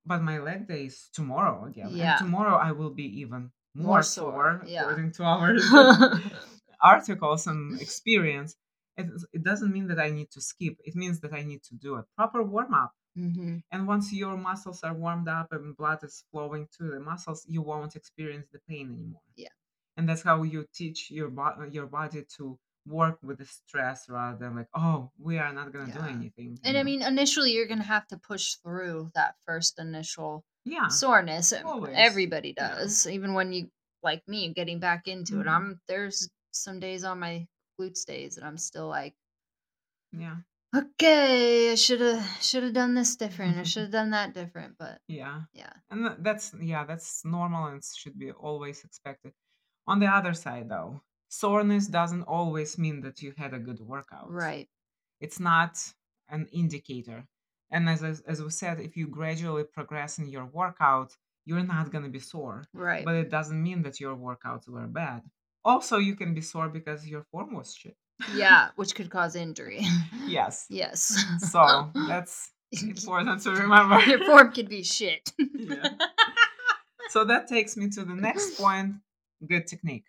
[0.06, 1.88] but my leg day is tomorrow again.
[1.88, 2.18] And Yeah.
[2.18, 4.84] tomorrow I will be even more, More sore, sore, yeah.
[4.84, 5.54] according to our
[6.82, 8.56] articles and experience.
[8.98, 10.76] It, it doesn't mean that I need to skip.
[10.84, 12.92] It means that I need to do a proper warm up.
[13.16, 17.46] hmm And once your muscles are warmed up and blood is flowing to the muscles,
[17.48, 19.22] you won't experience the pain anymore.
[19.36, 19.54] Yeah.
[19.98, 24.38] And that's how you teach your bo- your body to work with the stress rather
[24.42, 26.58] than like, oh, we are not gonna do anything.
[26.64, 30.88] And you I mean, initially, you're gonna have to push through that first initial yeah,
[30.88, 31.54] soreness.
[31.54, 31.94] always.
[31.96, 32.76] Everybody Yeah.
[32.76, 33.70] does, even when you
[34.04, 35.46] like me getting back into it.
[35.46, 35.52] Mhm.
[35.56, 37.48] I'm there's some days on my
[37.82, 39.16] glutes days that I'm still like,
[40.12, 40.38] yeah,
[40.76, 43.58] okay, I should have should have done this different.
[43.58, 44.76] I should have done that different.
[44.78, 45.42] But yeah.
[45.54, 49.34] yeah, And that's yeah, that's normal and should be always expected.
[49.88, 54.30] On the other side, though, soreness doesn't always mean that you had a good workout.
[54.32, 54.70] right,
[55.20, 55.78] It's not
[56.30, 57.26] an indicator.
[57.72, 61.16] And as as as we said, if you gradually progress in your workout,
[61.46, 62.66] you're not gonna be sore.
[62.74, 63.06] right.
[63.06, 65.22] But it doesn't mean that your workouts were bad.
[65.64, 67.96] Also, you can be sore because your form was shit.
[68.36, 69.82] yeah, which could cause injury.
[70.26, 70.66] Yes.
[70.70, 71.24] yes.
[71.52, 74.00] So that's important to remember.
[74.02, 75.32] Your form could be shit.
[75.38, 75.90] Yeah.
[77.10, 78.96] So that takes me to the next point
[79.46, 80.06] good technique.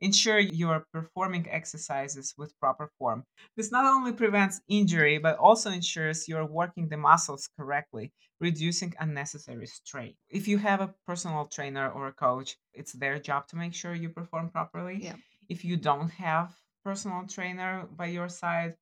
[0.00, 3.24] Ensure you are performing exercises with proper form.
[3.56, 9.66] This not only prevents injury, but also ensures you're working the muscles correctly, reducing unnecessary
[9.66, 10.14] strain.
[10.28, 13.94] If you have a personal trainer or a coach, it's their job to make sure
[13.94, 14.98] you perform properly.
[15.02, 15.16] Yeah.
[15.48, 18.76] If you don't have personal trainer by your side,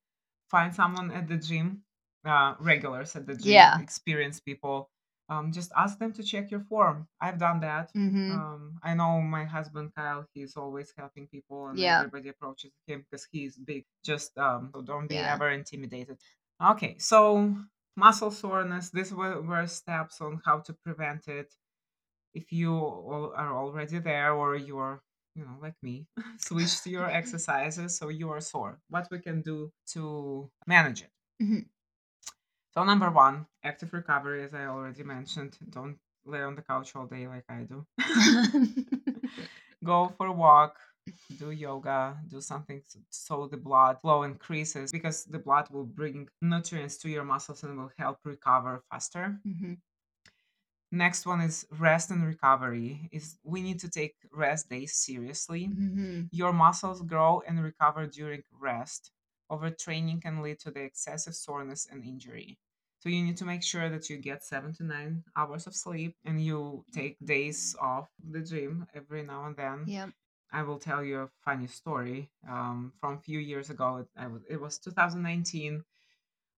[0.51, 1.83] find someone at the gym,
[2.25, 3.79] uh, regulars at the gym, Yeah.
[3.79, 4.91] experienced people.
[5.29, 7.07] Um, just ask them to check your form.
[7.21, 7.91] I've done that.
[7.95, 10.27] hmm Um, I know my husband Kyle.
[10.35, 12.01] He's always helping people, and Yeah.
[12.01, 13.85] everybody approaches him because he's big.
[14.05, 15.35] Just um, so don't be Yeah.
[15.35, 16.19] ever intimidated.
[16.61, 17.55] Okay, so
[17.97, 18.91] muscle soreness.
[18.91, 21.55] These were, were steps on how to prevent it.
[22.35, 22.73] If you
[23.37, 25.03] are already there, or you're
[25.35, 26.07] you know like me,
[26.39, 28.81] switch to your exercises so you are sore.
[28.89, 31.13] What we can do to manage it.
[31.43, 31.69] Mhm.
[32.79, 35.59] So number one, active recovery, as I already mentioned.
[35.71, 37.85] Don't lay on the couch all day like I do.
[39.85, 40.79] Go for a walk,
[41.39, 46.97] do yoga, do something so the blood flow increases because the blood will bring nutrients
[46.99, 49.41] to your muscles and will help recover faster.
[49.45, 49.75] hmm
[50.93, 53.09] Next one is rest and recovery.
[53.11, 55.65] Is we need to take rest days seriously.
[55.65, 59.11] hmm Your muscles grow and recover during rest.
[59.51, 62.57] Overtraining can lead to the excessive soreness and injury.
[62.99, 66.17] So you need to make sure that you get seven to nine hours of sleep
[66.25, 69.85] and you take days off the gym every now and then.
[69.87, 70.11] Yep.
[70.51, 73.99] I will tell you a funny story um, from a few years ago.
[73.99, 75.85] It, I was, it was 2019.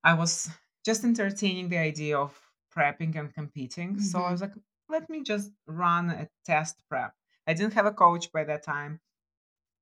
[0.05, 0.49] I was
[0.85, 2.41] just entertaining the idea of
[2.75, 3.99] prepping and competing.
[4.01, 4.33] So I Mhm.
[4.33, 4.55] was like,
[4.89, 7.15] let me just run a test prep.
[7.47, 9.01] I didn't have a coach by that time,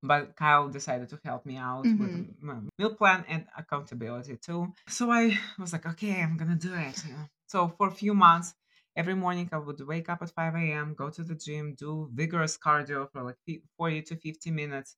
[0.02, 2.42] but Kyle decided to help me out with Mhm.
[2.42, 4.72] my meal plan and accountability too.
[4.88, 7.04] So I was like, okay, I'm gonna do it.
[7.04, 7.28] You know?
[7.46, 8.54] So for a few months,
[8.96, 12.56] every morning I would wake up at 5 a.m., go to the gym, do vigorous
[12.58, 13.37] cardio for like
[13.76, 14.96] 40 to 50 minutes,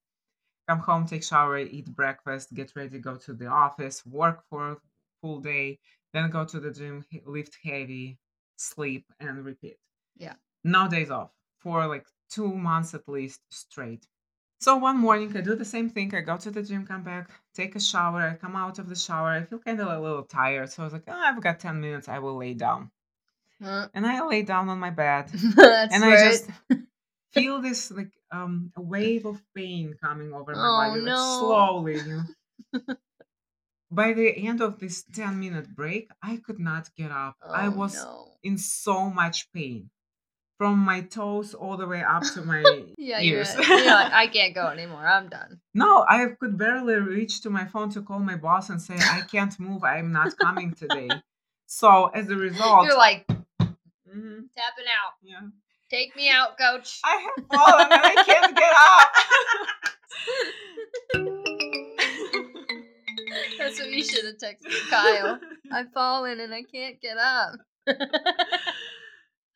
[0.68, 4.76] come home, take shower, eat breakfast, get ready, go to the office, work for a
[5.20, 5.78] full day,
[6.12, 8.18] then go to the gym, lift heavy,
[8.56, 9.76] sleep, and repeat.
[10.16, 10.34] Yeah.
[10.64, 14.06] No days off for like two months at least straight.
[14.60, 16.14] So one morning I do the same thing.
[16.14, 18.20] I go to the gym, come back, take a shower.
[18.20, 19.30] I come out of the shower.
[19.30, 20.70] I feel kind of a little tired.
[20.70, 22.08] So I was like, oh, I've got 10 minutes.
[22.08, 22.92] I will lay down.
[23.62, 25.30] Uh, And I lay down on my bed
[25.90, 26.04] and right.
[26.04, 26.48] I just
[27.32, 31.16] feel this like um a wave of pain coming over my Oh, body like no.
[31.16, 31.98] slowly.
[32.00, 32.22] You know?
[33.90, 37.36] By the end of this 10 minute break, I could not get up.
[37.52, 38.38] I Oh, was no.
[38.42, 39.90] in so much pain.
[40.60, 42.60] From my toes all the way up to my
[42.98, 43.54] Yeah, ears.
[43.56, 45.06] you're like, I can't go anymore.
[45.06, 45.58] I'm done.
[45.72, 49.22] No, I could barely reach to my phone to call my boss and say, I
[49.22, 49.82] can't move.
[49.84, 51.22] I'm not coming today.
[51.72, 55.14] So, as a result, You're like Mhm, tapping out.
[55.22, 55.46] yeah,
[55.88, 56.98] Take me out, coach.
[57.04, 59.08] I have fallen and I can't get up.
[63.58, 65.38] That's what you should have texted Kyle.
[65.72, 67.52] I've fallen and I can't get up.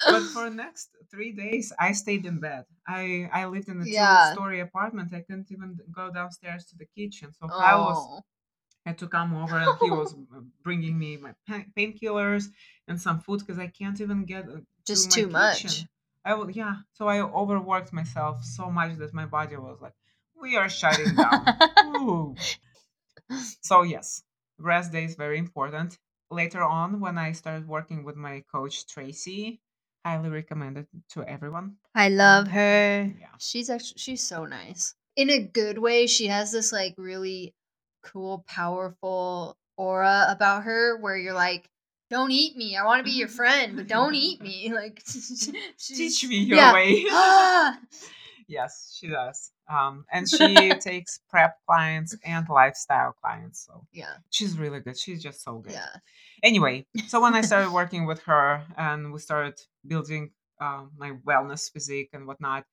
[0.09, 2.67] But for the next three days, I stayed in bed.
[2.87, 3.89] I I lived in a Yeah.
[3.89, 5.15] two-story apartment.
[5.15, 7.33] I couldn't even go downstairs to the kitchen.
[7.33, 8.25] So I was oh,
[8.87, 11.35] had to come over and he was uh, bringing me my
[11.77, 12.47] painkillers
[12.89, 15.87] and some food because I can't even get uh, just to too my much.
[16.25, 16.77] I will, yeah.
[16.93, 19.95] So I overworked myself so much that my body was like,
[20.35, 21.55] "We are shutting down."
[23.63, 24.23] So yes,
[24.59, 25.99] rest day is very important.
[26.31, 29.61] later on when I started working with my coach Tracy.
[30.05, 31.77] Highly recommended to everyone.
[31.95, 33.11] I love her.
[33.19, 33.27] Yeah.
[33.39, 34.95] She's actually she's so nice.
[35.17, 37.55] In a good way, she has this like really
[38.03, 41.69] cool, powerful aura about her where you're like,
[42.11, 42.77] don't eat me.
[42.77, 44.73] I want to be your friend, but don't eat me.
[44.75, 46.75] Like she's, Teach me your yeah.
[46.75, 47.05] way.
[47.11, 47.79] Ah!
[48.47, 49.53] yes, she does.
[49.69, 53.67] Um, and she takes prep clients and lifestyle clients.
[53.67, 54.15] So yeah.
[54.31, 54.99] she's really good.
[54.99, 55.73] She's just so good.
[55.73, 55.97] Yeah.
[56.43, 61.71] Anyway, so when I started working with her and we started building um, my wellness
[61.73, 62.65] physique and whatnot,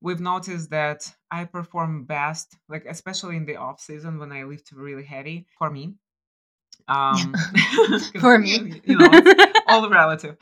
[0.00, 4.72] we've noticed that I perform best, like especially in the off season when I lift
[4.72, 5.94] really heavy for me.
[6.88, 7.34] Um,
[8.20, 8.80] For me.
[8.84, 9.10] you know,
[9.68, 10.36] all relative.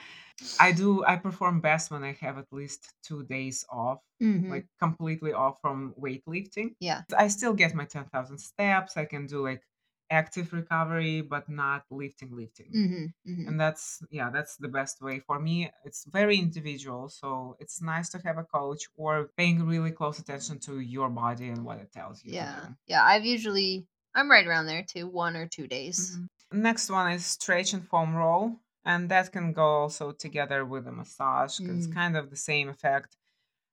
[0.61, 1.03] I do.
[1.05, 4.51] I perform best when I have at least two days off, Mhm.
[4.51, 6.75] like completely off from weightlifting.
[6.79, 7.03] Yeah.
[7.17, 8.97] I still get my ten thousand steps.
[8.97, 9.63] I can do like
[10.11, 12.71] active recovery, but not lifting, lifting.
[12.73, 13.15] Mhm.
[13.29, 13.49] Mhm.
[13.49, 15.71] And that's yeah, that's the best way for me.
[15.85, 20.59] It's very individual, so it's nice to have a coach or paying really close attention
[20.61, 22.33] to your body and what it tells you.
[22.33, 22.69] Yeah.
[22.87, 23.05] Yeah.
[23.05, 26.17] I've usually I'm right around there too, one or two days.
[26.17, 26.29] Mhm.
[26.53, 30.93] Next one is stretch and foam roll, and that can go also together with a
[30.93, 31.95] massage it's Mm.
[31.95, 33.17] kind of the same effect.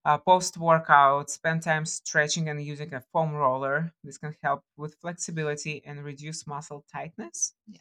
[0.05, 3.93] Uh, Post workout, spend time stretching and using a foam roller.
[4.03, 7.53] This can help with flexibility and reduce muscle tightness.
[7.67, 7.79] Yeah.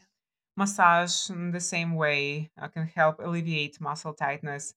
[0.56, 4.74] Massage, in the same way, uh, can help alleviate muscle tightness.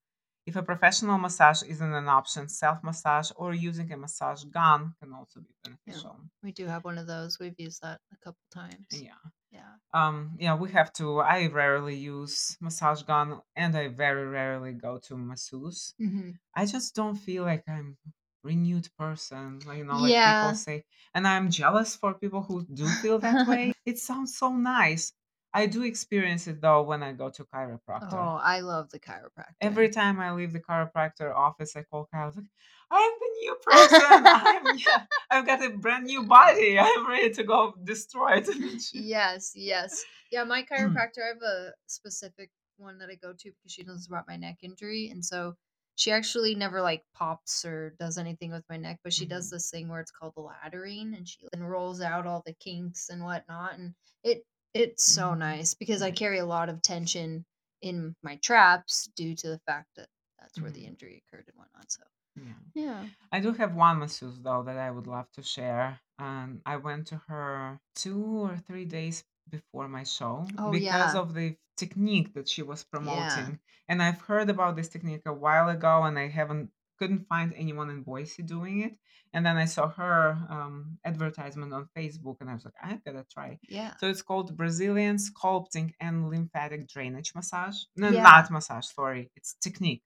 [0.47, 5.13] If a professional massage isn't an option, self massage or using a massage gun can
[5.13, 6.19] also be beneficial.
[6.43, 7.39] We do have one of those.
[7.39, 8.87] We've used that a couple times.
[8.91, 9.13] Yeah.
[9.55, 9.75] Yeah.
[9.93, 11.19] Um, yeah, we have to.
[11.19, 15.93] I rarely use massage gun, and I very rarely go to masseuse.
[15.99, 17.97] hmm I just don't feel like I'm
[18.43, 19.59] renewed person.
[19.65, 20.23] Like, you know, like Yeah.
[20.23, 23.73] people say, and I'm jealous for people who do feel that way.
[23.85, 25.13] It sounds so nice.
[25.53, 28.09] I do experience it though when I go to chiropractor.
[28.11, 29.55] Oh, I love the chiropractor.
[29.59, 32.31] Every time I leave the chiropractor office, I call Kyle.
[32.35, 32.45] Like,
[32.91, 34.27] I'm the new person.
[34.27, 36.79] I'm, yeah, I've got a brand new body.
[36.79, 38.49] I'm ready to go destroy it.
[38.91, 40.07] Yes, yes.
[40.31, 40.95] Yeah, my Hmm.
[40.95, 44.37] chiropractor, I have a specific one that I go to because she knows about my
[44.37, 45.09] neck injury.
[45.09, 45.55] And so
[45.95, 49.49] she actually never like pops or does anything with my neck, but she does Mm-hmm.
[49.49, 53.23] this thing where it's called the laddering and she rolls out all the kinks and
[53.23, 53.75] whatnot.
[53.77, 54.43] And it
[54.73, 55.35] it's so Mhm.
[55.35, 57.45] nice because I carry a lot of tension
[57.81, 60.07] in my traps due to the fact that
[60.39, 60.85] that's where the Mhm.
[60.85, 61.91] injury occurred and whatnot.
[61.91, 62.01] So
[62.35, 62.53] Yeah.
[62.73, 63.03] yeah.
[63.31, 65.99] I do have one masseuse though that I would love to share.
[66.19, 71.19] And I went to her two or three days before my show Oh, because yeah.
[71.21, 73.19] of the technique that she was promoting.
[73.51, 73.55] Yeah.
[73.89, 77.89] And I've heard about this technique a while ago and I haven't couldn't find anyone
[77.89, 78.97] in Boise doing it.
[79.33, 83.25] And then I saw her um, advertisement on Facebook and I was like, I gotta
[83.29, 83.59] try.
[83.67, 83.91] Yeah.
[83.99, 87.75] So it's called Brazilian sculpting and lymphatic drainage massage.
[87.97, 88.23] No, Yeah.
[88.23, 89.29] not massage, sorry.
[89.35, 90.03] It's technique.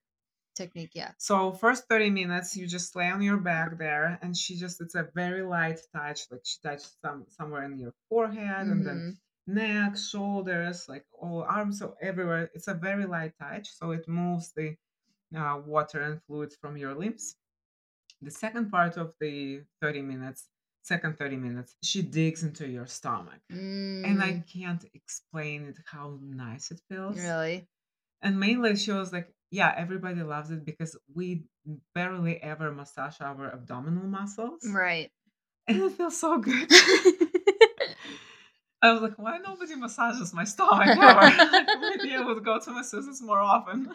[0.54, 1.12] Technique, yeah.
[1.18, 4.94] So first 30 minutes you just lay on your back there and she just it's
[4.94, 9.18] a very light touch like she touched some somewhere in your forehead and then Mhm.
[9.46, 12.50] neck, shoulders, like all arms so everywhere.
[12.54, 14.76] It's a very light touch so it moves the
[15.36, 17.36] uh, water and fluids from your limbs.
[18.22, 20.48] The second part of the 30 minutes,
[20.82, 23.42] second 30 minutes, she digs into your stomach.
[23.50, 27.16] And I Mm, can't explain it how nice it feels.
[27.16, 27.68] really?
[28.22, 31.44] And mainly she was like, yeah, everybody loves it because we
[31.94, 34.62] barely ever massage our abdominal muscles.
[34.66, 35.10] Right.
[35.68, 36.68] And it feels so good.
[38.82, 43.38] I was like, why nobody massages my stomach maybe I would go to masseuses more
[43.38, 43.92] often.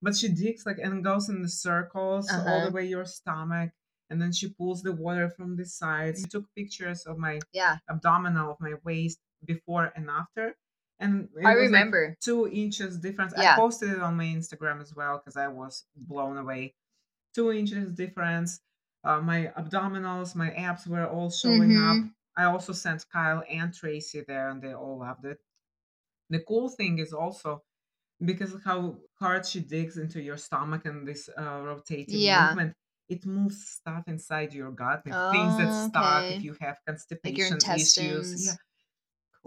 [0.00, 2.66] But she digs like and goes in the circles all Uh-huh.
[2.66, 3.70] the way your stomach.
[4.10, 6.20] And then she pulls the water from the sides.
[6.20, 10.56] She took pictures of my yeah, abdominal, of my waist before and after.
[11.00, 12.16] And I was like remember.
[12.20, 13.32] two inches difference.
[13.34, 16.74] I posted it on my Instagram as well because I was blown away.
[17.34, 18.60] Two inches difference.
[19.04, 21.96] Uh, my abdominals, my abs were all showing up.
[21.96, 22.12] Mhm.
[22.36, 25.38] I also sent Kyle and Tracy there, and they all loved it.
[26.30, 27.62] The cool thing is also
[28.24, 32.48] because of how hard she digs into your stomach and this uh, rotating Yeah.
[32.48, 32.76] movement,
[33.08, 36.86] it moves stuff inside your gut, like things that Oh, stuck if you have Like
[36.86, 38.46] constipation issues.
[38.46, 38.56] Yeah.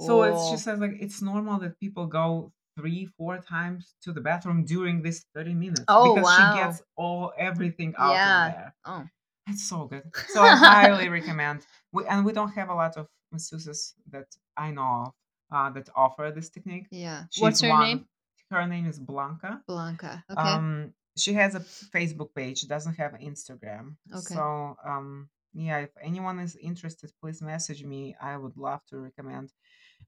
[0.06, 4.22] So it's she says like it's normal that people go three, four times to the
[4.22, 8.76] bathroom during this 30 minutes Oh, because she gets all everything out of there.
[8.86, 9.04] Oh.
[9.48, 10.04] It's so good.
[10.30, 11.66] So I highly recommend.
[11.92, 15.14] We, and we don't have a lot of masseuses that I know of
[15.52, 16.88] uh, that offer this technique.
[16.92, 17.24] Yeah.
[17.32, 17.84] She's What's her one.
[17.84, 18.06] name?
[18.50, 19.62] Her name is Blanca.
[19.68, 20.24] Blanca.
[20.30, 20.42] Okay.
[20.42, 22.68] Um, she has a Facebook page.
[22.68, 23.96] Doesn't have Instagram.
[24.14, 24.36] Okay.
[24.36, 28.16] So um, yeah, if anyone is interested, please message me.
[28.22, 29.52] I would love to recommend.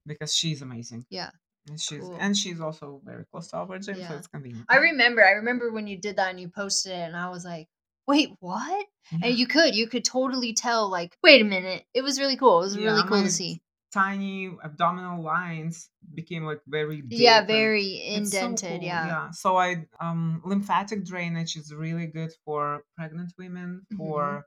[0.06, 1.06] Because she's amazing.
[1.10, 1.30] Yeah.
[1.68, 2.16] And she's Cool.
[2.20, 4.66] and she's also very close to our gym, so it's convenient.
[4.68, 5.24] I remember.
[5.24, 7.68] I remember when you did that and you posted it, and I was like,
[8.06, 9.18] "Wait, what?" Yeah.
[9.22, 10.90] And you could, you could totally tell.
[10.90, 12.60] Like, wait a minute, it was really cool.
[12.60, 13.62] It was really cool to see.
[13.92, 17.18] Tiny abdominal lines became like very deep.
[17.20, 18.80] Yeah, very it's so indented.
[18.80, 19.30] cool, yeah.
[19.30, 23.96] So I um lymphatic drainage is really good for pregnant women, Mhm.
[23.96, 24.44] for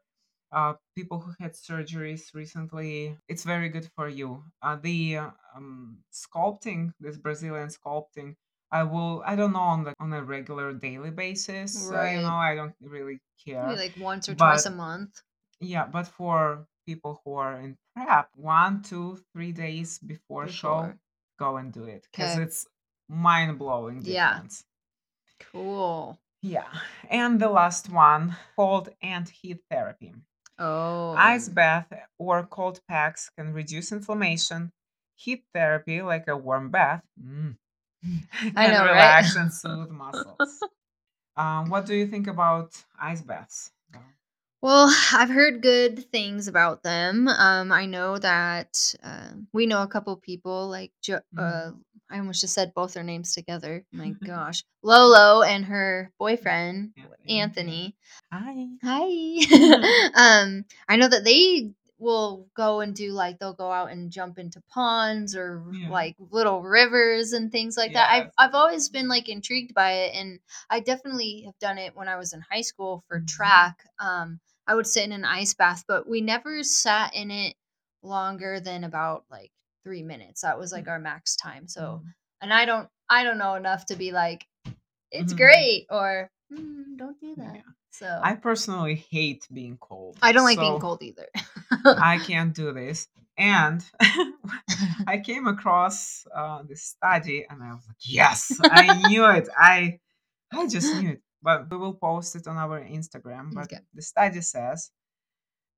[0.52, 3.18] uh, people who had surgeries recently.
[3.28, 4.43] It's very good for you.
[4.62, 8.36] Uh, the uh, um, sculpting, this Brazilian sculpting,
[8.72, 9.24] I will.
[9.26, 11.89] I don't know on the on a regular daily basis.
[11.91, 13.76] Uh, you know, I don't really Maybe care.
[13.76, 15.22] like once or twice a month.
[15.60, 20.93] yeah, but for people who are in prep, one, two, three days before show,
[21.39, 22.43] go and do it because Okay.
[22.43, 22.66] it's
[23.10, 24.41] mind blowing Yeah.
[25.39, 26.20] Cool.
[26.41, 26.72] Yeah,
[27.10, 30.14] and the last one, cold and heat therapy.
[30.60, 31.14] Oh.
[31.18, 34.72] Ice bath or cold packs can reduce inflammation.
[35.16, 37.55] Heat therapy, like a warm bath, mm,
[38.39, 38.91] can I know, right?
[38.91, 40.64] relax and soothe muscles.
[41.36, 43.72] Um, what do you think about ice baths?
[44.62, 47.28] Well, I've heard good things about them.
[47.28, 51.39] Um, I know that uh, we know a couple people like jo- Mhm.
[51.39, 51.72] uh,
[52.10, 53.86] I almost just said both their names together.
[53.91, 56.93] My gosh, Lolo and her boyfriend
[57.28, 57.39] Anthony.
[57.41, 57.95] Anthony.
[58.32, 58.68] Hi.
[58.84, 60.12] Hi.
[60.16, 64.38] um, I know that they will go and do like they'll go out and jump
[64.39, 65.89] into ponds or Yeah.
[65.89, 68.10] like little rivers and things like that.
[68.12, 70.39] I've I've always been like intrigued by it and
[70.70, 73.28] I definitely have done it when I was in high school for Mhm.
[73.28, 73.84] track.
[74.00, 77.56] Um, I would sit in an ice bath, but we never sat in it
[78.04, 79.52] longer than about like
[79.84, 80.41] three minutes.
[80.41, 81.68] That was like our max time.
[81.68, 82.14] So, Mhm.
[82.41, 84.45] and I don't, I don't know enough to be like,
[85.12, 85.38] it's Mhm.
[85.38, 87.56] great or "Mm, don't do that.
[87.56, 87.62] Yeah.
[88.00, 90.18] So I personally hate being cold.
[90.22, 91.28] I don't like being cold either.
[92.00, 93.08] I can't do this.
[93.38, 93.84] And
[95.08, 99.48] I came across uh, this study, and I was like, "Yes, I knew it.
[99.58, 100.00] I,
[100.52, 103.54] I just knew it." But we will post it on our Instagram.
[103.54, 103.82] But Okay.
[103.93, 104.91] the study says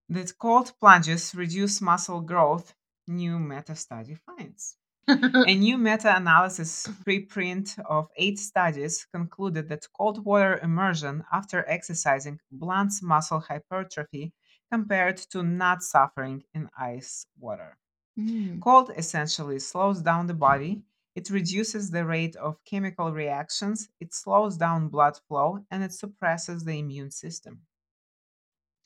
[0.09, 2.73] that cold plunges reduce muscle growth.
[3.07, 4.75] New meta study finds.
[5.45, 12.39] A new meta analysis preprint of eight studies concluded that cold water immersion after exercising
[12.49, 14.33] blunts muscle hypertrophy
[14.71, 17.77] compared to not suffering in ice water.
[18.17, 20.83] Mm, Cold essentially slows down the body,
[21.15, 26.65] it reduces the rate of chemical reactions, it slows down blood flow, and it suppresses
[26.65, 27.67] the immune system.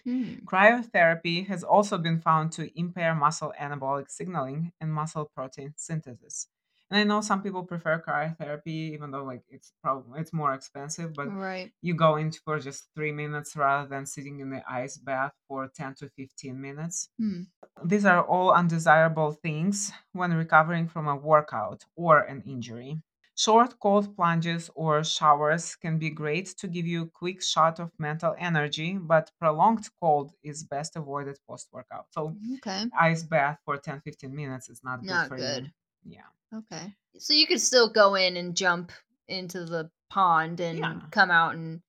[0.08, 0.43] Mm.
[0.45, 6.47] Cryotherapy has also been found to impair muscle anabolic signaling and muscle protein synthesis.
[6.91, 11.16] And I know some people prefer cryotherapy, even though like it's probably it's more expensive,
[11.16, 11.72] but Right.
[11.82, 15.68] you go in for just three minutes rather than sitting in the ice bath for
[15.68, 17.10] 10 to 15 minutes.
[17.18, 17.43] Hmm.
[17.84, 23.01] These are all undesirable things when recovering from a workout or an injury.
[23.36, 27.92] Short cold plunges or showers can be great to give you a quick shot of
[28.00, 32.08] mental energy, but prolonged cold is best avoided post workout.
[32.12, 32.86] So, Okay.
[33.00, 35.64] ice bath for 10 15 minutes is not good Not for good.
[35.66, 35.72] you.
[36.06, 36.28] Yeah.
[36.54, 36.96] Okay.
[37.18, 38.92] So you could still go in and jump
[39.28, 41.02] into the pond and Yeah.
[41.12, 41.82] come out and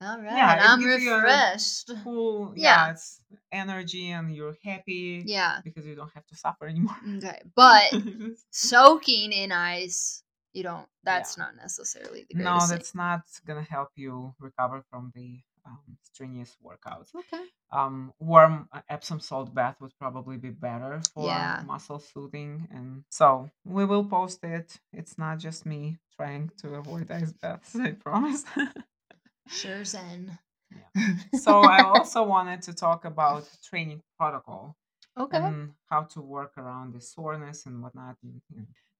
[0.00, 1.90] all right, Yeah, it I'm gives you a refreshed.
[2.04, 2.52] Cool.
[2.56, 2.86] Yeah.
[2.86, 3.20] Yeah, it's
[3.52, 5.62] energy and you're happy Yeah.
[5.62, 6.96] because you don't have to suffer anymore.
[7.18, 7.40] Okay.
[7.54, 7.92] But
[8.50, 10.23] soaking in ice,
[10.54, 12.68] you don't that's not necessarily the no, thing.
[12.70, 17.14] that's not gonna help you recover from the um, strenuous workouts.
[17.14, 17.42] Okay.
[17.72, 21.62] Um, warm uh, Epsom salt bath would probably be better for Yeah.
[21.66, 24.78] muscle soothing, and so we will post it.
[24.92, 27.74] It's not just me trying to avoid ice baths.
[27.80, 28.44] I promise.
[29.48, 30.38] Sure Xen.
[30.94, 31.14] yeah.
[31.40, 34.76] so I also wanted to talk about training protocol
[35.18, 35.38] Okay.
[35.38, 38.16] and how to work around the soreness and whatnot.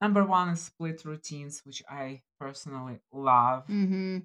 [0.05, 0.27] And, you know.
[0.27, 3.67] Number one is split routines, which I personally love.
[3.67, 4.19] Mm-hmm.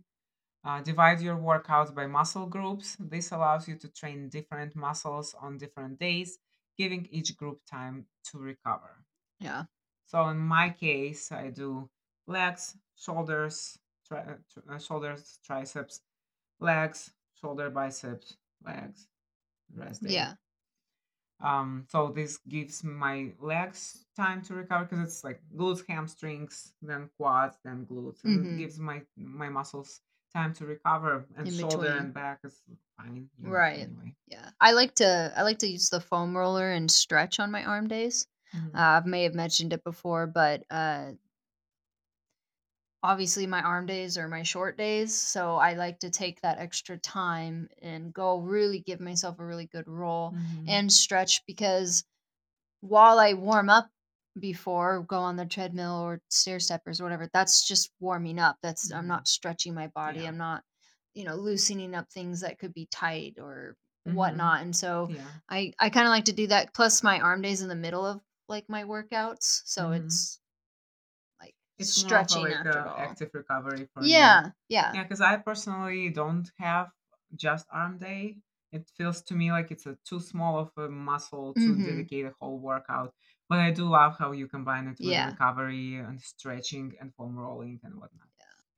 [0.64, 2.98] Uh, divide your workouts by muscle groups.
[3.00, 6.40] This allows you to train different muscles on different days,
[6.78, 9.06] giving each group time to recover.
[9.40, 9.64] Yeah.
[10.06, 11.90] So in my case, I do
[12.28, 16.02] legs, shoulders, tri- tr- uh, shoulders, triceps,
[16.60, 19.08] legs, shoulder, biceps, legs,
[19.76, 20.14] rest day.
[20.14, 20.34] Yeah.
[21.42, 27.10] Um, so this gives my legs time to recover because it's like glutes, hamstrings, then
[27.18, 28.54] quads, then glutes, and Mhm.
[28.54, 30.02] it gives my my muscles
[30.34, 31.26] time to recover.
[31.38, 31.96] And In shoulder between.
[31.98, 32.62] and back is
[32.98, 33.80] fine, you know, Right.
[33.80, 34.50] Anyway, Yeah.
[34.60, 37.88] I like to I like to use the foam roller and stretch on my arm
[37.88, 38.28] days.
[38.54, 38.76] Mhm.
[38.76, 41.14] Uh, I may have mentioned it before, but uh,
[43.04, 46.98] obviously my arm days are my short days, so I like to take that extra
[46.98, 50.66] time and go really give myself a really good roll Mhm.
[50.68, 52.04] and stretch because
[52.82, 53.90] while I warm up
[54.40, 58.92] before go on the treadmill or stair steppers or whatever that's just warming up that's
[58.92, 59.10] i'm Mhm.
[59.10, 60.28] not stretching my body Yeah.
[60.28, 60.64] i'm not
[61.16, 63.76] you know loosening up things that could be tight or
[64.06, 64.16] Mhm.
[64.16, 65.40] whatnot and so Yeah.
[65.50, 68.06] i i kind of like to do that plus my arm days in the middle
[68.06, 69.94] of like my workouts so Mhm.
[69.94, 70.39] it's
[71.80, 76.92] It's stretching like after active recovery for yeah yeah Yeah, because I personally don't have
[77.36, 78.42] just arm day.
[78.72, 81.80] It feels to me like it's a too small of a muscle to Mhm.
[81.80, 83.16] dedicate a whole workout.
[83.50, 85.26] But I do love how you combine it with Yeah.
[85.26, 88.30] recovery and stretching and foam rolling and whatnot.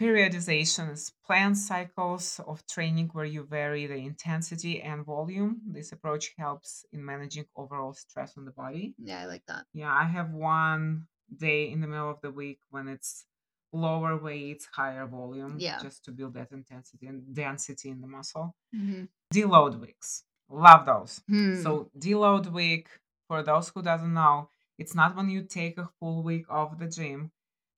[0.02, 5.62] Periodization is planned cycles of training where you vary the intensity and volume.
[5.66, 8.96] This approach helps in managing overall stress on the body.
[8.98, 12.60] yeah i like that Yeah, I have one day in the middle of the week
[12.70, 13.26] when it's
[13.74, 15.80] lower weights, higher volume, Yeah.
[15.82, 18.56] just to build that intensity and density in the muscle.
[18.74, 21.22] hmm Deload weeks, love those.
[21.28, 21.62] Hmm.
[21.64, 22.88] So deload week,
[23.28, 26.88] for those who doesn't know, it's not when you take a full week off the
[26.88, 27.32] gym.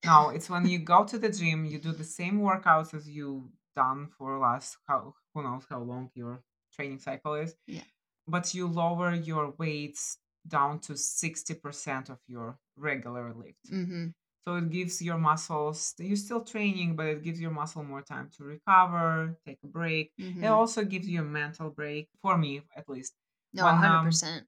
[0.04, 3.52] No, it's when you go to the gym, you do the same workouts as you
[3.76, 6.42] done for last how who knows how long your
[6.76, 7.56] training cycle is.
[7.68, 7.82] Yeah.
[8.28, 13.58] But you lower your weights down to 60% of your regular lift.
[13.70, 14.14] hmm
[14.46, 18.30] So it gives your muscles, you're still training, but it gives your muscle more time
[18.32, 20.14] to recover, take a break.
[20.18, 23.16] hmm It also gives you a mental break, for me at least.
[23.54, 24.48] no when, 100%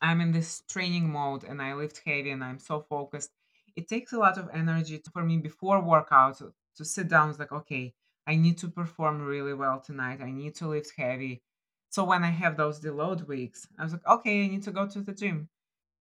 [0.00, 3.32] I'm in this training mode and I lift heavy and I'm so focused.
[3.76, 7.30] It takes a lot of energy to- for me before workout to, to sit down.
[7.30, 7.94] It's like, okay,
[8.26, 10.20] I need to perform really well tonight.
[10.20, 11.42] I need to lift heavy.
[11.90, 14.86] So when I have those deload weeks, I was like, okay, I need to go
[14.88, 15.48] to the gym.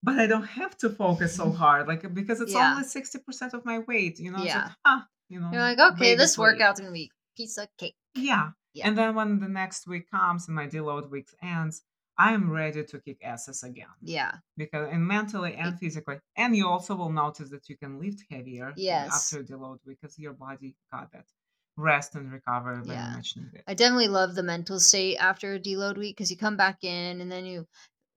[0.07, 2.71] But I don't have to focus so hard, like because it's Yeah.
[2.75, 4.43] only 60% of my weight, you know.
[4.43, 4.63] Yeah.
[4.65, 5.01] like, ah,
[5.31, 5.49] you know.
[5.51, 7.95] you're like okay this workout's gonna be piece of cake
[8.29, 8.45] Yeah.
[8.77, 8.87] Yeah.
[8.87, 11.75] And then when the next week comes and my deload week ends,
[12.17, 14.31] I'm ready to kick asses again yeah
[14.61, 18.19] because and mentally and It- physically and you also will notice that you can lift
[18.33, 19.09] heavier Yes.
[19.17, 21.25] after deload week, because your body got that
[21.77, 23.15] rest and recover very Yeah.
[23.17, 26.57] much needed I definitely love the mental state after a deload week because you come
[26.65, 27.59] back in and then you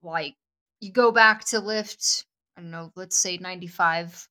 [0.01, 0.35] like
[0.81, 2.25] you go back to lift.
[2.57, 4.27] I don't know, let's say ninety five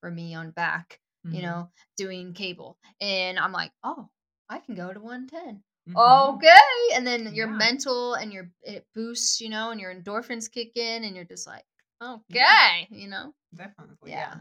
[0.00, 1.00] for me on back.
[1.24, 1.42] You Mhm.
[1.42, 4.08] know, doing cable, and I'm like, oh,
[4.48, 5.62] I can go to one ten.
[5.88, 5.96] Mhm.
[5.96, 7.56] Okay, and then your Yeah.
[7.58, 11.46] mental and your it boosts, you know, and your endorphins kick in, and you're just
[11.46, 11.64] like,
[12.02, 14.34] okay, you know, definitely Yeah.
[14.34, 14.40] yeah,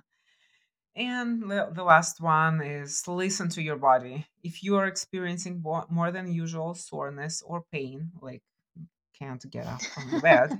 [0.96, 6.32] and the last one is listen to your body if you are experiencing more than
[6.32, 8.44] usual soreness or pain like
[9.22, 10.56] can't get up from the bed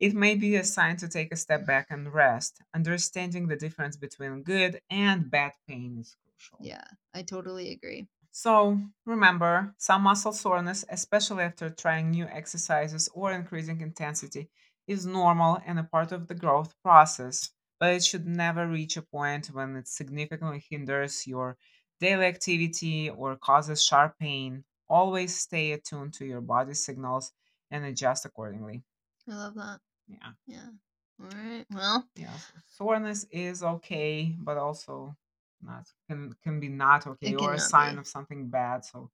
[0.00, 2.62] It may be a sign to take a step back and rest.
[2.74, 6.68] Understanding the difference between good and bad pain is crucial.
[6.68, 6.84] yeah,
[7.14, 8.08] I totally agree.
[8.30, 14.50] So, remember, some muscle soreness, especially after trying new exercises or increasing intensity,
[14.86, 19.02] is normal and a part of the growth process, but it should never reach a
[19.02, 21.58] point when it significantly hinders your
[22.00, 24.64] daily activity or causes sharp pain.
[24.88, 27.32] Always stay attuned to your body signals
[27.70, 28.82] and adjust accordingly.
[29.28, 29.80] I love that.
[30.08, 30.32] Yeah.
[30.46, 30.68] Yeah.
[31.20, 31.66] All right.
[31.70, 32.32] Well, yeah
[32.66, 35.16] soreness is okay but also
[35.62, 38.00] not can can be not okay or a sign be.
[38.00, 39.10] of something bad so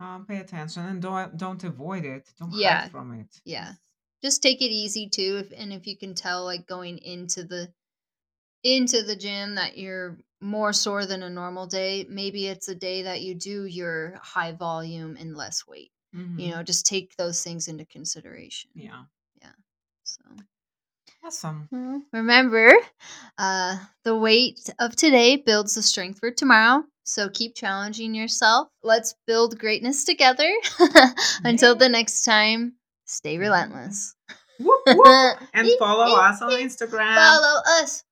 [0.00, 3.68] um pay attention and don't don't avoid it don't Yeah, hide from it yeah.
[3.68, 3.80] Just-
[4.22, 7.72] just take it easy too if and if you can tell like going into the
[8.64, 13.02] into the gym that you're more sore than a normal day maybe it's a day
[13.02, 16.38] that you do your high volume and less weight Mhm.
[16.40, 19.04] you know just take those things into consideration yeah
[19.42, 19.48] Yeah.
[20.04, 20.20] so
[21.24, 21.68] awesome
[22.12, 22.72] remember
[23.38, 29.14] uh the weight of today builds the strength for tomorrow so keep challenging yourself let's
[29.26, 30.50] build greatness together
[31.44, 32.74] until the next time
[33.06, 34.14] stay relentless
[34.60, 35.38] Whoop, whoop.
[35.54, 38.04] and follow us on instagram Follow us.